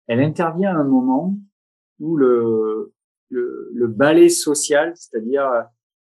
elle 0.09 0.21
intervient 0.21 0.77
à 0.77 0.81
un 0.81 0.85
moment 0.85 1.39
où 2.01 2.17
le, 2.17 2.93
le, 3.33 3.71
le 3.73 3.87
balai 3.87 4.29
social, 4.29 4.93
c'est-à-dire 4.95 5.47
euh, 5.47 5.63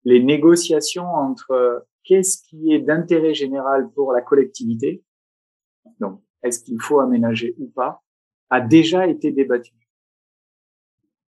les 0.04 0.22
négociations 0.22 1.06
entre 1.06 1.52
euh, 1.52 1.80
qu'est-ce 2.04 2.44
qui 2.44 2.74
est 2.74 2.80
d'intérêt 2.80 3.34
général 3.34 3.90
pour 3.94 4.12
la 4.12 4.22
collectivité, 4.22 5.04
donc 6.00 6.22
est-ce 6.44 6.64
qu'il 6.64 6.82
faut 6.82 7.00
aménager 7.00 7.56
ou 7.60 7.68
pas, 7.68 8.04
a 8.50 8.60
déjà 8.60 9.08
été 9.08 9.32
débattu. 9.32 9.74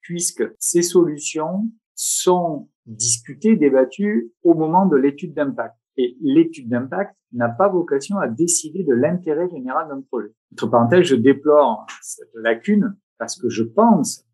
Puisque 0.02 0.44
ces 0.58 0.82
solutions 0.82 1.70
sont 1.96 2.70
discutées, 2.86 3.56
débattues 3.56 4.32
au 4.42 4.56
moment 4.56 4.86
de 4.86 4.98
l'étude 4.98 5.34
d'impact. 5.34 5.76
Et 5.96 6.18
l'étude 6.22 6.70
d'impact 6.70 7.16
n'a 7.32 7.50
pas 7.50 7.70
vocation 7.70 8.18
à 8.18 8.28
décider 8.28 8.84
de 8.84 8.94
l'intérêt 8.94 9.48
général 9.50 9.88
d'un 9.88 10.02
projet. 10.02 10.34
Entre 10.52 10.68
parenthèses, 10.68 11.06
je 11.06 11.16
déplore 11.16 11.86
cette 12.02 12.34
lacune 12.34 12.98
parce 13.20 13.40
que 13.40 13.48
je 13.48 13.64
pense 13.64 14.26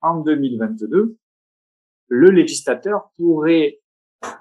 en 0.00 0.20
2022, 0.20 1.16
le 2.08 2.30
législateur 2.30 3.10
pourrait, 3.16 3.80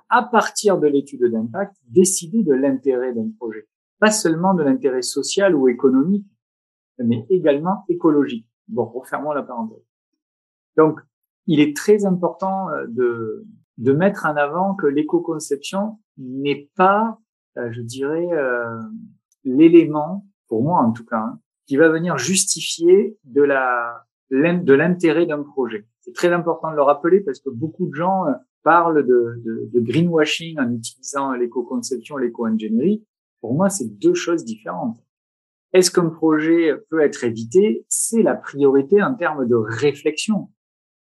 à 0.09 0.23
partir 0.23 0.77
de 0.77 0.87
l'étude 0.87 1.23
d'impact, 1.25 1.75
décider 1.87 2.43
de 2.43 2.53
l'intérêt 2.53 3.13
d'un 3.13 3.29
projet. 3.37 3.67
Pas 3.99 4.11
seulement 4.11 4.53
de 4.53 4.63
l'intérêt 4.63 5.01
social 5.01 5.55
ou 5.55 5.69
économique, 5.69 6.27
mais 6.97 7.25
également 7.29 7.85
écologique. 7.87 8.47
Bon, 8.67 8.85
refermons 8.85 9.31
la 9.31 9.43
parenthèse. 9.43 9.85
Donc, 10.77 10.99
il 11.47 11.59
est 11.59 11.75
très 11.75 12.05
important 12.05 12.69
euh, 12.69 12.85
de, 12.87 13.45
de 13.77 13.93
mettre 13.93 14.25
en 14.25 14.35
avant 14.35 14.75
que 14.75 14.85
l'éco-conception 14.87 15.99
n'est 16.17 16.69
pas, 16.75 17.19
euh, 17.57 17.71
je 17.71 17.81
dirais, 17.81 18.27
euh, 18.31 18.79
l'élément, 19.43 20.25
pour 20.47 20.63
moi 20.63 20.79
en 20.79 20.91
tout 20.91 21.05
cas, 21.05 21.19
hein, 21.19 21.39
qui 21.65 21.77
va 21.77 21.89
venir 21.89 22.17
justifier 22.17 23.17
de 23.23 23.41
la 23.41 24.05
de 24.31 24.73
l'intérêt 24.73 25.25
d'un 25.25 25.43
projet. 25.43 25.85
C'est 25.99 26.13
très 26.13 26.31
important 26.31 26.71
de 26.71 26.75
le 26.75 26.81
rappeler 26.81 27.19
parce 27.19 27.39
que 27.39 27.49
beaucoup 27.49 27.87
de 27.87 27.93
gens 27.93 28.27
euh, 28.27 28.33
parlent 28.63 29.05
de, 29.05 29.69
greenwashing 29.73 30.59
en 30.59 30.71
utilisant 30.71 31.33
l'éco-conception, 31.33 32.17
l'éco-ingénierie. 32.17 33.05
Pour 33.41 33.53
moi, 33.53 33.69
c'est 33.69 33.87
deux 33.97 34.13
choses 34.13 34.45
différentes. 34.45 34.99
Est-ce 35.73 35.91
qu'un 35.91 36.09
projet 36.09 36.73
peut 36.89 37.01
être 37.01 37.23
évité? 37.23 37.85
C'est 37.89 38.23
la 38.23 38.35
priorité 38.35 39.01
en 39.01 39.15
termes 39.15 39.47
de 39.47 39.55
réflexion, 39.55 40.49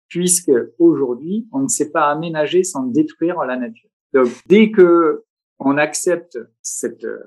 puisque 0.08 0.52
aujourd'hui, 0.80 1.48
on 1.52 1.62
ne 1.62 1.68
sait 1.68 1.92
pas 1.92 2.10
aménager 2.10 2.64
sans 2.64 2.86
détruire 2.86 3.38
la 3.44 3.58
nature. 3.58 3.90
Donc, 4.14 4.30
dès 4.48 4.72
que 4.72 5.24
on 5.60 5.78
accepte 5.78 6.40
cette, 6.62 7.04
euh, 7.04 7.20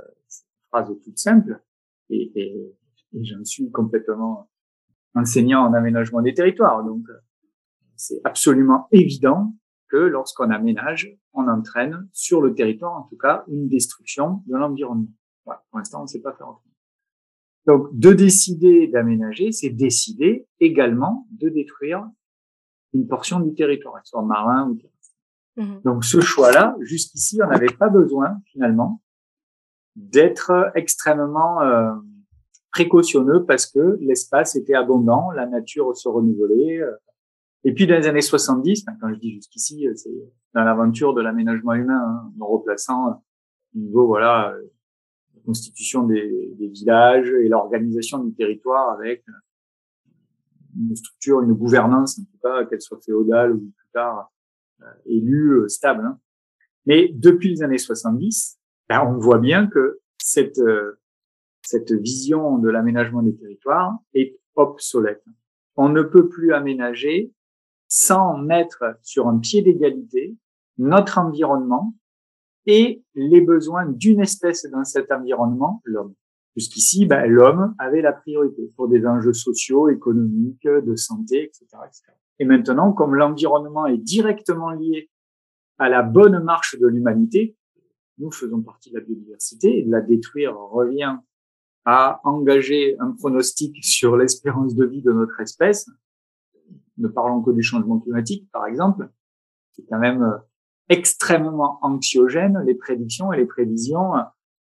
phrase 0.70 0.92
toute 1.04 1.18
simple, 1.18 1.60
et 2.10 2.74
j'en 3.12 3.44
suis 3.44 3.70
complètement 3.70 4.48
enseignant 5.14 5.66
en 5.66 5.72
aménagement 5.74 6.22
des 6.22 6.34
territoires. 6.34 6.84
Donc, 6.84 7.06
c'est 7.96 8.20
absolument 8.24 8.88
évident 8.92 9.54
que 9.88 9.96
lorsqu'on 9.96 10.50
aménage, 10.50 11.16
on 11.32 11.48
entraîne 11.48 12.08
sur 12.12 12.40
le 12.40 12.54
territoire, 12.54 12.96
en 12.96 13.02
tout 13.02 13.16
cas, 13.16 13.44
une 13.48 13.68
destruction 13.68 14.42
de 14.46 14.56
l'environnement. 14.56 15.08
Voilà, 15.44 15.62
pour 15.70 15.78
l'instant, 15.78 16.00
on 16.00 16.02
ne 16.02 16.08
sait 16.08 16.20
pas 16.20 16.32
faire 16.32 16.48
autrement. 16.48 16.74
Donc, 17.66 17.88
de 17.92 18.12
décider 18.12 18.88
d'aménager, 18.88 19.52
c'est 19.52 19.70
décider 19.70 20.46
également 20.60 21.26
de 21.30 21.48
détruire 21.48 22.06
une 22.92 23.06
portion 23.06 23.40
du 23.40 23.54
territoire, 23.54 24.00
soit 24.04 24.22
marin 24.22 24.68
ou 24.68 24.74
terrestre. 24.74 24.94
Mmh. 25.56 25.82
Donc, 25.84 26.04
ce 26.04 26.20
choix-là, 26.20 26.76
jusqu'ici, 26.80 27.38
on 27.42 27.48
n'avait 27.48 27.66
pas 27.66 27.88
besoin, 27.88 28.38
finalement, 28.52 29.02
d'être 29.96 30.72
extrêmement 30.74 31.62
euh, 31.62 31.94
précautionneux 32.74 33.44
parce 33.44 33.66
que 33.66 33.96
l'espace 34.00 34.56
était 34.56 34.74
abondant, 34.74 35.30
la 35.30 35.46
nature 35.46 35.96
se 35.96 36.08
renouvelait. 36.08 36.80
Euh. 36.80 36.90
Et 37.62 37.72
puis 37.72 37.86
dans 37.86 37.94
les 37.94 38.08
années 38.08 38.20
70, 38.20 38.84
quand 39.00 39.14
je 39.14 39.18
dis 39.20 39.32
jusqu'ici, 39.32 39.86
euh, 39.86 39.92
c'est 39.94 40.10
dans 40.54 40.64
l'aventure 40.64 41.14
de 41.14 41.22
l'aménagement 41.22 41.74
humain, 41.74 42.02
hein, 42.04 42.32
en 42.40 42.46
replaçant 42.46 43.08
euh, 43.08 43.12
au 43.76 43.78
niveau 43.78 44.06
voilà 44.06 44.56
la 45.34 45.40
constitution 45.46 46.04
des, 46.04 46.52
des 46.58 46.68
villages 46.68 47.28
et 47.28 47.48
l'organisation 47.48 48.18
du 48.18 48.34
territoire 48.34 48.90
avec 48.90 49.24
une 50.76 50.96
structure, 50.96 51.42
une 51.42 51.52
gouvernance, 51.52 52.18
en 52.18 52.24
tout 52.24 52.38
cas, 52.42 52.64
qu'elle 52.64 52.80
soit 52.80 52.98
féodale 53.04 53.52
ou 53.52 53.58
plus 53.58 53.88
tard 53.92 54.32
élue, 55.06 55.68
stable. 55.68 56.04
Hein. 56.04 56.18
Mais 56.86 57.10
depuis 57.14 57.50
les 57.50 57.62
années 57.62 57.78
70, 57.78 58.58
ben, 58.88 59.02
on 59.02 59.18
voit 59.18 59.38
bien 59.38 59.68
que 59.68 60.00
cette 60.18 60.60
cette 61.64 61.92
vision 61.92 62.58
de 62.58 62.68
l'aménagement 62.68 63.22
des 63.22 63.34
territoires 63.34 63.98
est 64.14 64.38
obsolète. 64.54 65.24
On 65.76 65.88
ne 65.88 66.02
peut 66.02 66.28
plus 66.28 66.52
aménager 66.52 67.32
sans 67.88 68.38
mettre 68.38 68.84
sur 69.02 69.28
un 69.28 69.38
pied 69.38 69.62
d'égalité 69.62 70.36
notre 70.78 71.18
environnement 71.18 71.94
et 72.66 73.02
les 73.14 73.40
besoins 73.40 73.86
d'une 73.86 74.20
espèce 74.20 74.66
dans 74.70 74.84
cet 74.84 75.12
environnement, 75.12 75.80
l'homme. 75.84 76.14
Jusqu'ici, 76.56 77.06
ben, 77.06 77.26
l'homme 77.26 77.74
avait 77.78 78.00
la 78.00 78.12
priorité 78.12 78.72
pour 78.76 78.88
des 78.88 79.04
enjeux 79.06 79.32
sociaux, 79.32 79.88
économiques, 79.88 80.66
de 80.66 80.94
santé, 80.94 81.44
etc., 81.44 81.66
etc. 81.84 82.02
Et 82.38 82.44
maintenant, 82.44 82.92
comme 82.92 83.14
l'environnement 83.14 83.86
est 83.86 83.98
directement 83.98 84.70
lié 84.70 85.10
à 85.78 85.88
la 85.88 86.02
bonne 86.02 86.42
marche 86.42 86.78
de 86.78 86.86
l'humanité, 86.86 87.56
nous 88.18 88.30
faisons 88.30 88.62
partie 88.62 88.90
de 88.90 88.98
la 88.98 89.04
biodiversité, 89.04 89.80
et 89.80 89.82
de 89.82 89.90
la 89.90 90.00
détruire 90.00 90.56
revient 90.56 91.18
à 91.84 92.20
engager 92.24 92.96
un 92.98 93.12
pronostic 93.12 93.84
sur 93.84 94.16
l'espérance 94.16 94.74
de 94.74 94.86
vie 94.86 95.02
de 95.02 95.12
notre 95.12 95.40
espèce, 95.40 95.88
ne 96.96 97.08
parlons 97.08 97.42
que 97.42 97.50
du 97.50 97.62
changement 97.62 97.98
climatique, 97.98 98.48
par 98.52 98.66
exemple, 98.66 99.10
c'est 99.72 99.84
quand 99.86 99.98
même 99.98 100.22
euh, 100.22 100.36
extrêmement 100.88 101.78
anxiogène, 101.82 102.62
les 102.66 102.74
prédictions 102.74 103.32
et 103.32 103.36
les 103.36 103.46
prévisions 103.46 104.12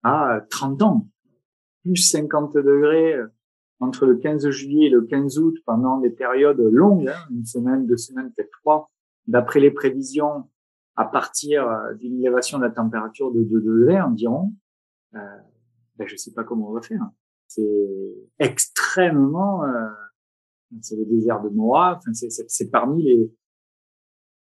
à 0.04 0.42
30 0.50 0.82
ans. 0.84 1.08
Plus 1.84 1.98
50 1.98 2.56
degrés 2.56 3.14
euh, 3.14 3.28
entre 3.80 4.06
le 4.06 4.16
15 4.16 4.50
juillet 4.50 4.88
et 4.88 4.90
le 4.90 5.02
15 5.02 5.40
août 5.40 5.56
pendant 5.66 6.00
des 6.00 6.10
périodes 6.10 6.60
longues, 6.60 7.10
hein, 7.10 7.28
une 7.32 7.46
semaine, 7.46 7.88
deux 7.88 7.98
semaines, 7.98 8.32
peut-être 8.36 8.52
trois, 8.62 8.92
d'après 9.28 9.60
les 9.60 9.72
prévisions, 9.72 10.50
à 10.96 11.06
partir 11.06 11.68
euh, 11.68 11.94
d'une 11.94 12.20
élévation 12.20 12.58
de 12.58 12.64
la 12.64 12.72
température 12.72 13.32
de 13.32 13.44
2 13.44 13.62
degrés 13.62 14.02
environ, 14.02 14.54
euh, 15.16 15.20
ben, 16.00 16.08
je 16.08 16.16
sais 16.16 16.34
pas 16.34 16.44
comment 16.44 16.70
on 16.70 16.74
va 16.74 16.82
faire. 16.82 17.08
C'est 17.48 18.16
extrêmement, 18.40 19.64
euh, 19.64 19.90
c'est 20.82 20.96
le 20.96 21.06
désert 21.06 21.42
de 21.42 21.50
Moa. 21.50 21.98
Enfin, 21.98 22.12
c'est 22.14 22.72
parmi 22.72 23.04
les 23.04 23.32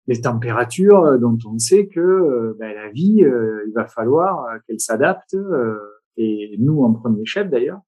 les 0.07 0.21
températures 0.21 1.19
dont 1.19 1.39
on 1.47 1.59
sait 1.59 1.89
que 1.89 2.01
euh, 2.01 2.57
ben, 2.59 2.75
la 2.75 2.91
vie, 2.91 3.25
euh, 3.25 3.65
il 3.67 3.73
va 3.73 3.87
falloir 3.87 4.47
qu'elle 4.67 4.81
s'adapte, 4.81 5.35
euh, 5.35 5.79
et 6.17 6.57
nous 6.59 6.83
en 6.83 6.95
premier 6.95 7.27
chef 7.27 7.51
d'ailleurs, 7.51 7.81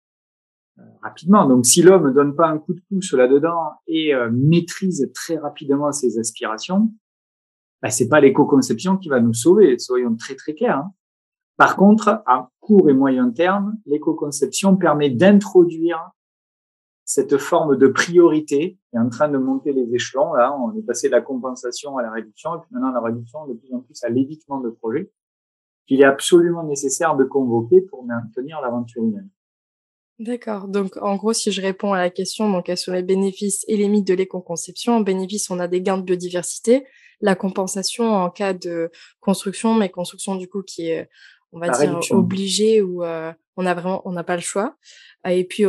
rapidement. 1.03 1.49
Donc 1.49 1.65
si 1.65 1.83
l'homme 1.83 2.09
ne 2.09 2.13
donne 2.13 2.35
pas 2.35 2.49
un 2.49 2.59
coup 2.59 2.75
de 2.75 2.81
pouce 2.89 3.13
là-dedans 3.13 3.73
et 3.87 4.13
maîtrise 4.31 5.11
très 5.15 5.39
rapidement 5.39 5.91
ses 5.93 6.19
aspirations, 6.19 6.93
ben, 7.81 7.91
c'est 7.91 8.09
pas 8.09 8.21
l'éco-conception 8.21 8.99
qui 8.99 9.09
va 9.09 9.21
nous 9.21 9.33
sauver, 9.33 9.79
soyons 9.79 10.15
très 10.17 10.35
très 10.35 10.55
clairs. 10.55 10.79
Hein. 10.79 10.93
Par 11.59 11.77
contre, 11.77 12.23
à 12.25 12.51
court 12.61 12.89
et 12.89 12.95
moyen 12.95 13.31
terme, 13.31 13.77
l'éco-conception 13.85 14.77
permet 14.77 15.11
d'introduire 15.11 16.13
cette 17.05 17.37
forme 17.37 17.77
de 17.77 17.89
priorité 17.89 18.79
qui 18.89 18.97
est 18.97 19.01
en 19.01 19.09
train 19.09 19.29
de 19.29 19.39
monter 19.39 19.73
les 19.73 19.93
échelons. 19.93 20.35
Là, 20.35 20.57
on 20.57 20.73
est 20.79 20.83
passé 20.83 21.09
de 21.09 21.13
la 21.13 21.21
compensation 21.21 21.99
à 21.99 22.03
la 22.03 22.13
réduction, 22.13 22.55
et 22.55 22.59
puis 22.61 22.69
maintenant 22.71 22.93
la 22.93 23.01
réduction 23.01 23.47
de 23.49 23.55
plus 23.55 23.75
en 23.75 23.81
plus 23.81 24.03
à 24.05 24.09
l'évitement 24.09 24.61
de 24.61 24.71
projets, 24.71 25.11
qu'il 25.89 26.01
est 26.01 26.05
absolument 26.05 26.63
nécessaire 26.63 27.17
de 27.17 27.25
convoquer 27.25 27.81
pour 27.81 28.05
maintenir 28.05 28.61
l'aventure 28.61 29.03
humaine. 29.03 29.29
D'accord. 30.21 30.69
Donc, 30.69 30.97
en 30.99 31.17
gros, 31.17 31.33
si 31.33 31.51
je 31.51 31.61
réponds 31.61 31.93
à 31.93 31.99
la 31.99 32.11
question, 32.11 32.51
donc, 32.53 32.67
quels 32.67 32.77
sont 32.77 32.93
les 32.93 33.03
bénéfices 33.03 33.65
et 33.67 33.77
limites 33.77 34.07
de 34.07 34.15
l'éco-conception? 34.15 34.97
En 34.97 35.01
bénéfice, 35.01 35.51
on 35.51 35.59
a 35.59 35.67
des 35.67 35.81
gains 35.81 35.99
de 35.99 36.03
biodiversité, 36.03 36.87
la 37.21 37.35
compensation 37.35 38.05
en 38.05 38.31
cas 38.31 38.53
de 38.53 38.91
construction, 39.21 39.75
mais 39.75 39.89
construction, 39.89 40.37
du 40.37 40.49
coup, 40.49 40.63
qui 40.63 40.89
est, 40.89 41.09
on 41.53 41.59
va 41.59 41.69
dire, 41.71 41.99
obligée 42.11 42.83
ou 42.83 43.05
euh, 43.05 43.33
on 43.57 43.67
a 43.67 43.75
vraiment, 43.75 44.03
on 44.05 44.13
n'a 44.13 44.25
pas 44.25 44.37
le 44.37 44.43
choix. 44.43 44.77
Et 45.29 45.45
puis, 45.45 45.65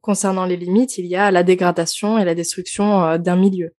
concernant 0.00 0.46
les 0.46 0.56
limites, 0.56 0.98
il 0.98 1.06
y 1.06 1.16
a 1.16 1.30
la 1.30 1.42
dégradation 1.42 2.18
et 2.18 2.24
la 2.24 2.34
destruction 2.34 3.04
euh, 3.04 3.18
d'un 3.18 3.36
milieu. 3.36 3.70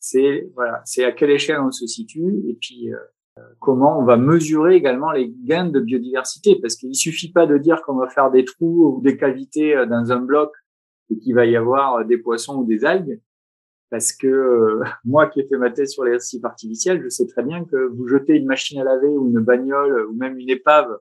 C'est, 0.00 0.48
voilà, 0.54 0.82
c'est 0.84 1.04
à 1.04 1.12
quelle 1.12 1.30
échelle 1.30 1.60
on 1.60 1.70
se 1.70 1.86
situe 1.86 2.42
et 2.48 2.58
puis, 2.60 2.92
euh, 3.38 3.42
comment 3.58 3.98
on 3.98 4.04
va 4.04 4.16
mesurer 4.16 4.76
également 4.76 5.10
les 5.10 5.34
gains 5.44 5.68
de 5.68 5.80
biodiversité, 5.80 6.56
parce 6.60 6.76
qu'il 6.76 6.94
suffit 6.94 7.32
pas 7.32 7.46
de 7.46 7.58
dire 7.58 7.82
qu'on 7.82 7.96
va 7.96 8.08
faire 8.08 8.30
des 8.30 8.44
trous 8.44 8.96
ou 8.96 9.02
des 9.02 9.16
cavités 9.16 9.74
euh, 9.74 9.86
dans 9.86 10.12
un 10.12 10.20
bloc 10.20 10.52
et 11.10 11.18
qu'il 11.18 11.34
va 11.34 11.44
y 11.44 11.56
avoir 11.56 11.96
euh, 11.96 12.04
des 12.04 12.16
poissons 12.16 12.58
ou 12.58 12.64
des 12.64 12.84
algues, 12.84 13.20
parce 13.90 14.12
que 14.12 14.26
euh, 14.26 14.84
moi 15.04 15.26
qui 15.28 15.40
ai 15.40 15.46
fait 15.46 15.56
ma 15.56 15.70
thèse 15.70 15.90
sur 15.90 16.04
les 16.04 16.12
récifs 16.12 16.44
artificiels, 16.44 17.02
je 17.02 17.08
sais 17.08 17.26
très 17.26 17.42
bien 17.42 17.64
que 17.64 17.76
vous 17.76 18.08
jetez 18.08 18.34
une 18.34 18.46
machine 18.46 18.80
à 18.80 18.84
laver 18.84 19.08
ou 19.08 19.28
une 19.28 19.40
bagnole 19.40 20.06
ou 20.06 20.14
même 20.14 20.38
une 20.38 20.50
épave 20.50 20.98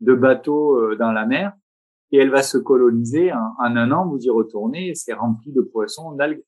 de 0.00 0.14
bateau 0.14 0.94
dans 0.96 1.12
la 1.12 1.24
mer 1.24 1.52
et 2.12 2.18
elle 2.18 2.30
va 2.30 2.42
se 2.42 2.58
coloniser 2.58 3.32
en, 3.32 3.54
un 3.58 3.90
an, 3.90 4.06
vous 4.06 4.20
y 4.20 4.30
retournez, 4.30 4.94
c'est 4.94 5.14
rempli 5.14 5.52
de 5.52 5.62
poissons, 5.62 6.12
d'algues. 6.12 6.44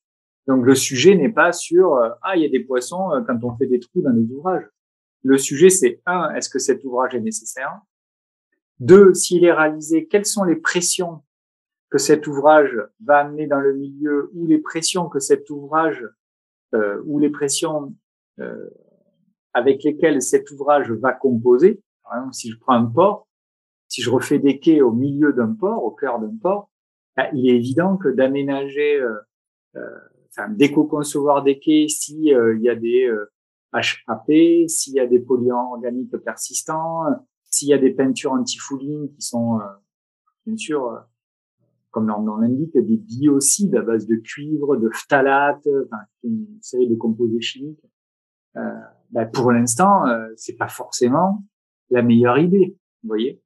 Donc 0.46 0.64
le 0.64 0.74
sujet 0.74 1.14
n'est 1.14 1.32
pas 1.32 1.52
sur 1.52 1.96
ah 2.22 2.36
il 2.36 2.42
y 2.42 2.46
a 2.46 2.48
des 2.48 2.60
poissons 2.60 3.08
quand 3.26 3.42
on 3.42 3.56
fait 3.56 3.66
des 3.66 3.80
trous 3.80 4.02
dans 4.02 4.12
les 4.12 4.30
ouvrages. 4.30 4.68
Le 5.22 5.38
sujet, 5.38 5.70
c'est 5.70 6.00
un, 6.06 6.32
est-ce 6.34 6.48
que 6.48 6.58
cet 6.58 6.84
ouvrage 6.84 7.14
est 7.14 7.20
nécessaire? 7.20 7.80
Deux, 8.78 9.14
s'il 9.14 9.44
est 9.44 9.52
réalisé, 9.52 10.06
quelles 10.06 10.26
sont 10.26 10.44
les 10.44 10.56
pressions 10.56 11.22
que 11.90 11.98
cet 11.98 12.26
ouvrage 12.26 12.76
va 13.04 13.18
amener 13.18 13.46
dans 13.46 13.60
le 13.60 13.74
milieu 13.74 14.30
ou 14.34 14.46
les 14.46 14.58
pressions 14.58 15.08
que 15.08 15.20
cet 15.20 15.48
ouvrage 15.50 16.06
euh, 16.74 17.00
ou 17.06 17.18
les 17.18 17.30
pressions 17.30 17.94
euh, 18.40 18.68
avec 19.54 19.82
lesquelles 19.82 20.20
cet 20.22 20.50
ouvrage 20.50 20.90
va 20.90 21.12
composer. 21.12 21.82
Si 22.32 22.50
je 22.50 22.58
prends 22.58 22.74
un 22.74 22.86
port, 22.86 23.28
si 23.88 24.02
je 24.02 24.10
refais 24.10 24.38
des 24.38 24.58
quais 24.58 24.80
au 24.80 24.92
milieu 24.92 25.32
d'un 25.32 25.54
port, 25.54 25.82
au 25.84 25.90
cœur 25.90 26.18
d'un 26.18 26.36
port, 26.40 26.70
bah, 27.16 27.28
il 27.32 27.48
est 27.48 27.56
évident 27.56 27.96
que 27.96 28.08
d'aménager, 28.08 29.00
euh, 29.00 29.14
euh 29.76 29.98
enfin 30.30 30.50
d'éco-concevoir 30.50 31.42
des 31.42 31.58
quais 31.58 31.88
s'il 31.88 32.34
euh, 32.34 32.58
y 32.58 32.68
a 32.68 32.74
des 32.74 33.10
HAP, 33.72 34.68
s'il 34.68 34.94
y 34.94 35.00
a 35.00 35.06
des 35.06 35.18
polluants 35.18 35.72
organiques 35.72 36.16
persistants, 36.18 37.04
s'il 37.50 37.68
y 37.68 37.74
a 37.74 37.78
des 37.78 37.90
peintures 37.90 38.32
anti-fouling 38.32 39.10
qui 39.14 39.22
sont, 39.22 39.60
euh, 39.60 39.64
bien 40.46 40.56
sûr, 40.56 40.86
euh, 40.86 40.98
comme 41.90 42.08
leur 42.08 42.20
nom 42.22 42.36
l'indique, 42.36 42.76
des 42.76 42.96
biocides 42.96 43.74
à 43.76 43.82
base 43.82 44.06
de 44.06 44.16
cuivre, 44.16 44.76
de 44.76 44.90
phtalate, 44.90 45.66
enfin, 45.86 46.02
une 46.22 46.46
série 46.60 46.88
de 46.88 46.94
composés 46.94 47.40
chimiques. 47.40 47.84
Euh, 48.56 48.60
ben 49.10 49.26
pour 49.26 49.52
l'instant, 49.52 50.06
euh, 50.06 50.28
c'est 50.36 50.56
pas 50.56 50.68
forcément 50.68 51.44
la 51.90 52.02
meilleure 52.02 52.38
idée, 52.38 52.76
vous 53.02 53.08
voyez. 53.08 53.40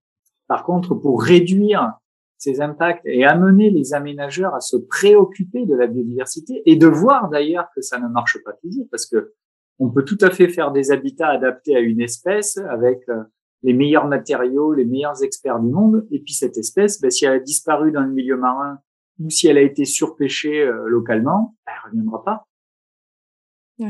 Par 0.49 0.65
contre, 0.65 0.95
pour 0.95 1.23
réduire 1.23 1.93
ces 2.39 2.61
impacts 2.61 3.07
et 3.07 3.25
amener 3.25 3.71
les 3.71 3.95
aménageurs 3.95 4.55
à 4.55 4.61
se 4.61 4.77
préoccuper 4.77 5.65
de 5.65 5.75
la 5.75 5.87
biodiversité 5.87 6.63
et 6.67 6.77
de 6.77 6.89
voir 6.89 7.29
d'ailleurs 7.31 7.69
que 7.75 7.81
ça 7.81 8.01
ne 8.01 8.09
marche 8.09 8.39
pas 8.45 8.53
toujours, 8.55 8.87
parce 8.91 9.07
que 9.07 9.33
on 9.79 9.91
peut 9.91 10.05
tout 10.05 10.19
à 10.21 10.31
fait 10.31 10.49
faire 10.49 10.73
des 10.73 10.91
habitats 10.91 11.29
adaptés 11.29 11.77
à 11.77 11.81
une 11.81 12.01
espèce 12.01 12.57
avec 12.59 13.09
euh, 13.09 13.23
les 13.63 13.73
meilleurs 13.73 14.07
matériaux, 14.07 14.73
les 14.73 14.85
meilleurs 14.85 15.23
experts 15.23 15.61
du 15.61 15.71
monde. 15.71 16.07
Et 16.11 16.21
puis 16.21 16.35
cette 16.35 16.57
espèce, 16.57 17.01
ben, 17.01 17.11
si 17.11 17.25
elle 17.25 17.35
a 17.35 17.39
disparu 17.39 17.93
dans 17.93 18.03
le 18.03 18.13
milieu 18.13 18.37
marin 18.37 18.79
ou 19.21 19.31
si 19.31 19.47
elle 19.47 19.59
a 19.59 19.63
été 19.63 19.85
surpêchée 19.85 20.63
euh, 20.63 20.87
localement, 20.87 21.55
ben, 21.67 21.73
elle 21.75 21.91
reviendra 21.91 22.25
pas. 22.25 22.47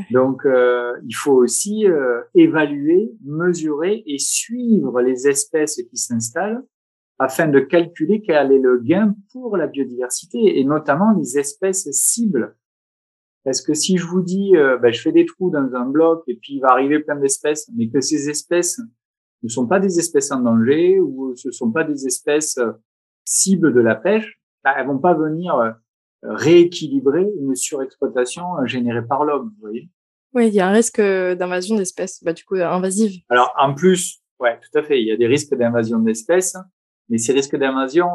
Donc 0.09 0.43
euh, 0.45 0.93
il 1.05 1.13
faut 1.13 1.33
aussi 1.33 1.85
évaluer, 2.33 3.11
mesurer 3.23 4.01
et 4.07 4.17
suivre 4.17 5.01
les 5.01 5.27
espèces 5.27 5.79
qui 5.87 5.97
s'installent 5.97 6.63
afin 7.19 7.47
de 7.47 7.59
calculer 7.59 8.23
quel 8.25 8.51
est 8.51 8.59
le 8.59 8.79
gain 8.79 9.15
pour 9.31 9.55
la 9.55 9.67
biodiversité 9.67 10.59
et 10.59 10.63
notamment 10.63 11.11
les 11.15 11.37
espèces 11.37 11.87
cibles 11.91 12.55
parce 13.43 13.61
que 13.61 13.73
si 13.73 13.97
je 13.97 14.05
vous 14.05 14.21
dis, 14.21 14.55
euh, 14.55 14.77
ben, 14.77 14.93
je 14.93 15.01
fais 15.01 15.11
des 15.11 15.25
trous 15.25 15.51
dans 15.51 15.73
un 15.75 15.85
bloc 15.85 16.23
et 16.27 16.35
puis 16.35 16.55
il 16.55 16.59
va 16.61 16.69
arriver 16.69 16.99
plein 16.99 17.17
d'espèces, 17.17 17.69
mais 17.75 17.89
que 17.89 18.01
ces 18.01 18.29
espèces 18.29 18.79
ne 19.43 19.49
sont 19.49 19.67
pas 19.67 19.79
des 19.79 19.99
espèces 19.99 20.31
en 20.31 20.39
danger 20.39 20.99
ou 20.99 21.35
ce 21.35 21.51
sont 21.51 21.71
pas 21.71 21.83
des 21.83 22.07
espèces 22.07 22.57
euh, 22.57 22.71
cibles 23.25 23.73
de 23.73 23.81
la 23.81 23.95
pêche, 23.95 24.39
ben, 24.63 24.71
elles 24.77 24.87
vont 24.87 24.99
pas 24.99 25.13
venir 25.13 25.55
euh, 25.55 25.71
rééquilibrer 26.23 27.27
une 27.39 27.55
surexploitation 27.55 28.43
générée 28.65 29.05
par 29.05 29.25
l'homme, 29.25 29.51
vous 29.55 29.61
voyez. 29.61 29.89
Oui, 30.33 30.47
il 30.47 30.53
y 30.53 30.61
a 30.61 30.67
un 30.67 30.71
risque 30.71 30.99
d'invasion 30.99 31.75
d'espèces, 31.75 32.23
bah, 32.23 32.33
du 32.33 32.43
coup, 32.43 32.55
invasives. 32.55 33.21
Alors, 33.29 33.53
en 33.57 33.73
plus, 33.73 34.21
ouais, 34.39 34.59
tout 34.59 34.79
à 34.79 34.83
fait, 34.83 34.99
il 34.99 35.07
y 35.07 35.11
a 35.11 35.17
des 35.17 35.27
risques 35.27 35.53
d'invasion 35.53 35.99
d'espèces, 35.99 36.57
mais 37.09 37.17
ces 37.17 37.33
risques 37.33 37.55
d'invasion, 37.55 38.07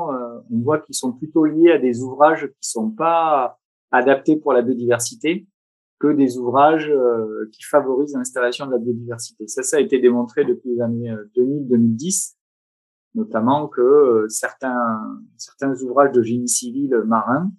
on 0.50 0.58
voit 0.60 0.80
qu'ils 0.80 0.96
sont 0.96 1.12
plutôt 1.12 1.44
liés 1.44 1.70
à 1.70 1.78
des 1.78 2.00
ouvrages 2.02 2.48
qui 2.60 2.68
sont 2.68 2.90
pas 2.90 3.60
adaptés 3.92 4.36
pour 4.36 4.52
la 4.52 4.62
biodiversité 4.62 5.46
que 5.98 6.12
des 6.12 6.38
ouvrages 6.38 6.90
euh, 6.90 7.48
qui 7.52 7.64
favorisent 7.64 8.14
l'installation 8.14 8.66
de 8.66 8.72
la 8.72 8.78
biodiversité. 8.78 9.46
Ça, 9.48 9.62
ça 9.62 9.78
a 9.78 9.80
été 9.80 9.98
démontré 9.98 10.44
depuis 10.44 10.70
les 10.70 10.80
années 10.80 11.12
2000-2010, 11.36 12.34
euh, 12.34 12.36
notamment 13.14 13.68
que 13.68 13.80
euh, 13.80 14.28
certains, 14.28 15.00
certains 15.36 15.74
ouvrages 15.82 16.12
de 16.12 16.22
génie 16.22 16.48
civil 16.48 16.94
marin 17.06 17.50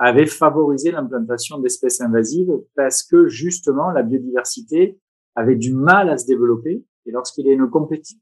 avaient 0.00 0.26
favorisé 0.26 0.90
l'implantation 0.90 1.58
d'espèces 1.58 2.00
invasives 2.00 2.52
parce 2.74 3.04
que 3.04 3.28
justement 3.28 3.90
la 3.90 4.02
biodiversité 4.02 4.98
avait 5.36 5.56
du 5.56 5.72
mal 5.72 6.10
à 6.10 6.18
se 6.18 6.26
développer. 6.26 6.84
Et 7.06 7.12
lorsqu'il 7.12 7.46
y 7.46 7.50
a 7.50 7.52
une 7.52 7.70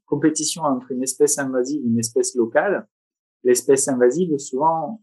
compétition 0.05 0.63
entre 0.63 0.91
une 0.91 1.01
espèce 1.01 1.39
invasive 1.39 1.81
et 1.83 1.87
une 1.87 1.99
espèce 1.99 2.35
locale, 2.35 2.87
l'espèce 3.43 3.87
invasive 3.87 4.37
souvent 4.37 5.01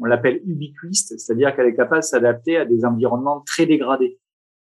on 0.00 0.06
l'appelle 0.06 0.40
ubiquiste, 0.46 1.18
c'est-à-dire 1.18 1.54
qu'elle 1.54 1.66
est 1.66 1.76
capable 1.76 2.00
de 2.00 2.06
s'adapter 2.06 2.56
à 2.56 2.64
des 2.64 2.84
environnements 2.84 3.42
très 3.42 3.66
dégradés, 3.66 4.18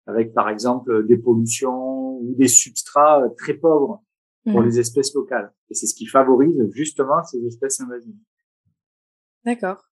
avec 0.08 0.34
par 0.34 0.50
exemple 0.50 1.06
des 1.06 1.18
pollutions 1.18 2.18
ou 2.20 2.34
des 2.38 2.48
substrats 2.48 3.24
très 3.38 3.54
pauvres 3.54 4.04
pour 4.46 4.62
mmh. 4.62 4.66
les 4.66 4.80
espèces 4.80 5.14
locales. 5.14 5.54
Et 5.70 5.76
c'est 5.76 5.88
ce 5.88 5.96
qui 5.96 6.08
favorise 6.08 6.58
justement 6.72 7.24
ces 7.24 7.46
espèces 7.46 7.82
invasives. 7.82 8.16
D'accord. 9.46 9.84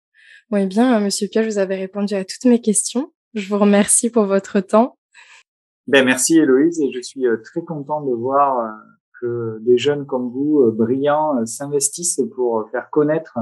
Bon, 0.49 0.57
eh 0.57 0.67
bien, 0.67 0.99
Monsieur 0.99 1.27
Pierre, 1.27 1.45
vous 1.45 1.57
avez 1.57 1.75
répondu 1.75 2.13
à 2.13 2.23
toutes 2.23 2.45
mes 2.45 2.61
questions. 2.61 3.11
Je 3.33 3.47
vous 3.49 3.57
remercie 3.57 4.09
pour 4.09 4.25
votre 4.25 4.59
temps. 4.61 4.97
Ben, 5.87 6.03
merci 6.03 6.37
Héloïse 6.37 6.79
et 6.81 6.91
je 6.91 7.01
suis 7.01 7.27
euh, 7.27 7.37
très 7.43 7.61
content 7.61 8.01
de 8.01 8.13
voir 8.13 8.59
euh, 8.59 8.69
que 9.21 9.59
des 9.61 9.77
jeunes 9.77 10.05
comme 10.05 10.29
vous, 10.29 10.61
euh, 10.61 10.71
brillants, 10.71 11.45
s'investissent 11.45 12.21
pour 12.35 12.67
faire 12.71 12.89
connaître 12.89 13.37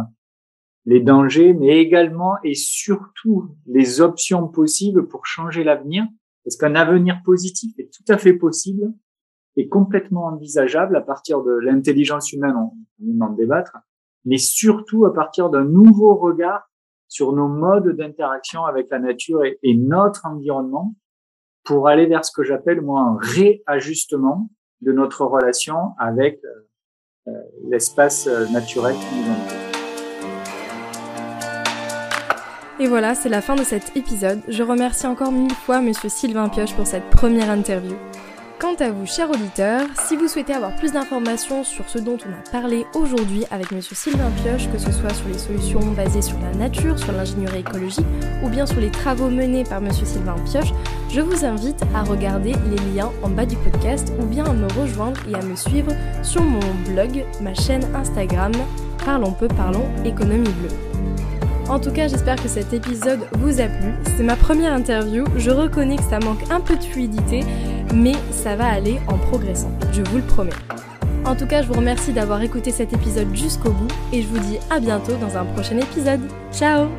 les 0.86 1.00
dangers, 1.00 1.54
mais 1.54 1.80
également 1.80 2.36
et 2.44 2.56
surtout 2.56 3.56
les 3.66 4.02
options 4.02 4.48
possibles 4.48 5.08
pour 5.08 5.26
changer 5.26 5.64
l'avenir, 5.64 6.06
parce 6.44 6.58
qu'un 6.58 6.76
avenir 6.76 7.22
positif 7.24 7.74
est 7.80 7.90
tout 7.94 8.12
à 8.12 8.18
fait 8.18 8.34
possible 8.34 8.94
et 9.56 9.70
complètement 9.70 10.26
envisageable 10.26 10.96
à 10.96 11.02
partir 11.02 11.44
de 11.44 11.52
l'intelligence 11.52 12.34
humaine, 12.34 12.56
on 12.56 13.20
va 13.20 13.28
en 13.28 13.34
débattre, 13.34 13.78
mais 14.26 14.38
surtout 14.38 15.06
à 15.06 15.14
partir 15.14 15.50
d'un 15.50 15.64
nouveau 15.64 16.16
regard 16.16 16.70
sur 17.08 17.34
nos 17.34 17.48
modes 17.48 17.96
d'interaction 17.96 18.66
avec 18.66 18.90
la 18.90 19.00
nature 19.00 19.46
et, 19.46 19.60
et, 19.62 19.76
notre 19.76 20.26
environnement 20.26 20.96
pour 21.64 21.88
aller 21.88 22.08
vers 22.08 22.26
ce 22.26 22.32
que 22.32 22.44
j'appelle 22.44 22.82
moi 22.82 23.02
un 23.02 23.18
réajustement 23.20 24.50
de 24.82 24.92
notre 24.92 25.26
relation 25.26 25.92
avec 26.00 26.44
euh, 26.44 27.30
euh 27.32 27.42
l'espace 27.70 28.28
euh, 28.28 28.48
naturel 28.50 28.96
qui 28.96 29.16
nous 29.16 29.32
entoure. 29.32 29.63
Et 32.80 32.88
voilà, 32.88 33.14
c'est 33.14 33.30
la 33.30 33.42
fin 33.42 33.56
de 33.56 33.64
cet 33.64 33.96
épisode. 33.96 34.42
Je 34.48 34.64
remercie 34.64 35.06
encore 35.06 35.32
mille 35.32 35.54
fois 35.54 35.80
Monsieur 35.80 36.10
Sylvain 36.10 36.50
Pioche 36.50 36.74
pour 36.74 36.88
cette 36.88 37.10
première 37.12 37.50
interview. 37.50 37.96
Quant 38.60 38.76
à 38.80 38.92
vous, 38.92 39.06
chers 39.06 39.30
auditeurs, 39.30 39.86
si 40.08 40.16
vous 40.16 40.28
souhaitez 40.28 40.54
avoir 40.54 40.76
plus 40.76 40.94
d'informations 40.94 41.64
sur 41.64 41.88
ce 41.90 42.00
dont 42.00 42.18
on 42.26 42.32
a 42.32 42.52
parlé 42.52 42.86
aujourd'hui 42.96 43.44
avec 43.52 43.72
Monsieur 43.72 43.96
Sylvain 43.96 44.32
Pioche, 44.42 44.72
que 44.72 44.78
ce 44.78 44.92
soit 44.92 45.14
sur 45.14 45.28
les 45.28 45.38
solutions 45.38 45.82
basées 45.96 46.22
sur 46.22 46.40
la 46.40 46.58
nature, 46.58 46.98
sur 46.98 47.12
l'ingénierie 47.12 47.60
écologique 47.60 48.06
ou 48.42 48.50
bien 48.50 48.66
sur 48.66 48.80
les 48.80 48.90
travaux 48.90 49.30
menés 49.30 49.66
par 49.66 49.82
Monsieur 49.82 50.06
Sylvain 50.06 50.36
Pioche, 50.46 50.74
je 51.10 51.22
vous 51.22 51.46
invite 51.46 51.84
à 51.94 52.04
regarder 52.04 52.54
les 52.70 52.96
liens 52.96 53.12
en 53.22 53.30
bas 53.30 53.46
du 53.46 53.58
podcast 53.58 54.14
ou 54.20 54.26
bien 54.26 54.46
à 54.46 54.54
me 54.54 54.68
rejoindre 54.80 55.20
et 55.30 55.36
à 55.36 55.42
me 55.42 55.56
suivre 55.56 55.92
sur 56.24 56.42
mon 56.42 56.60
blog, 56.88 57.26
ma 57.42 57.54
chaîne 57.54 57.84
Instagram, 57.94 58.54
Parlons 59.06 59.32
peu, 59.32 59.50
parlons 59.50 59.86
économie 60.06 60.50
bleue. 60.50 60.93
En 61.70 61.80
tout 61.80 61.92
cas, 61.92 62.08
j'espère 62.08 62.36
que 62.36 62.48
cet 62.48 62.74
épisode 62.74 63.22
vous 63.40 63.60
a 63.62 63.66
plu. 63.66 63.94
C'est 64.18 64.24
ma 64.24 64.36
première 64.36 64.74
interview. 64.74 65.26
Je 65.38 65.50
reconnais 65.50 65.96
que 65.96 66.04
ça 66.04 66.20
manque 66.20 66.50
un 66.52 66.60
peu 66.60 66.76
de 66.76 66.84
fluidité, 66.84 67.42
mais 67.94 68.14
ça 68.32 68.56
va 68.56 68.68
aller 68.68 69.00
en 69.08 69.18
progressant. 69.18 69.72
Je 69.92 70.02
vous 70.02 70.18
le 70.18 70.24
promets. 70.24 70.52
En 71.26 71.36
tout 71.36 71.48
cas, 71.48 71.62
je 71.62 71.68
vous 71.68 71.76
remercie 71.76 72.12
d'avoir 72.12 72.42
écouté 72.42 72.72
cet 72.72 72.92
épisode 72.94 73.34
jusqu'au 73.34 73.72
bout 73.72 73.88
et 74.12 74.22
je 74.22 74.28
vous 74.28 74.40
dis 74.40 74.58
à 74.70 74.80
bientôt 74.80 75.16
dans 75.16 75.38
un 75.38 75.46
prochain 75.46 75.78
épisode. 75.78 76.22
Ciao 76.52 76.90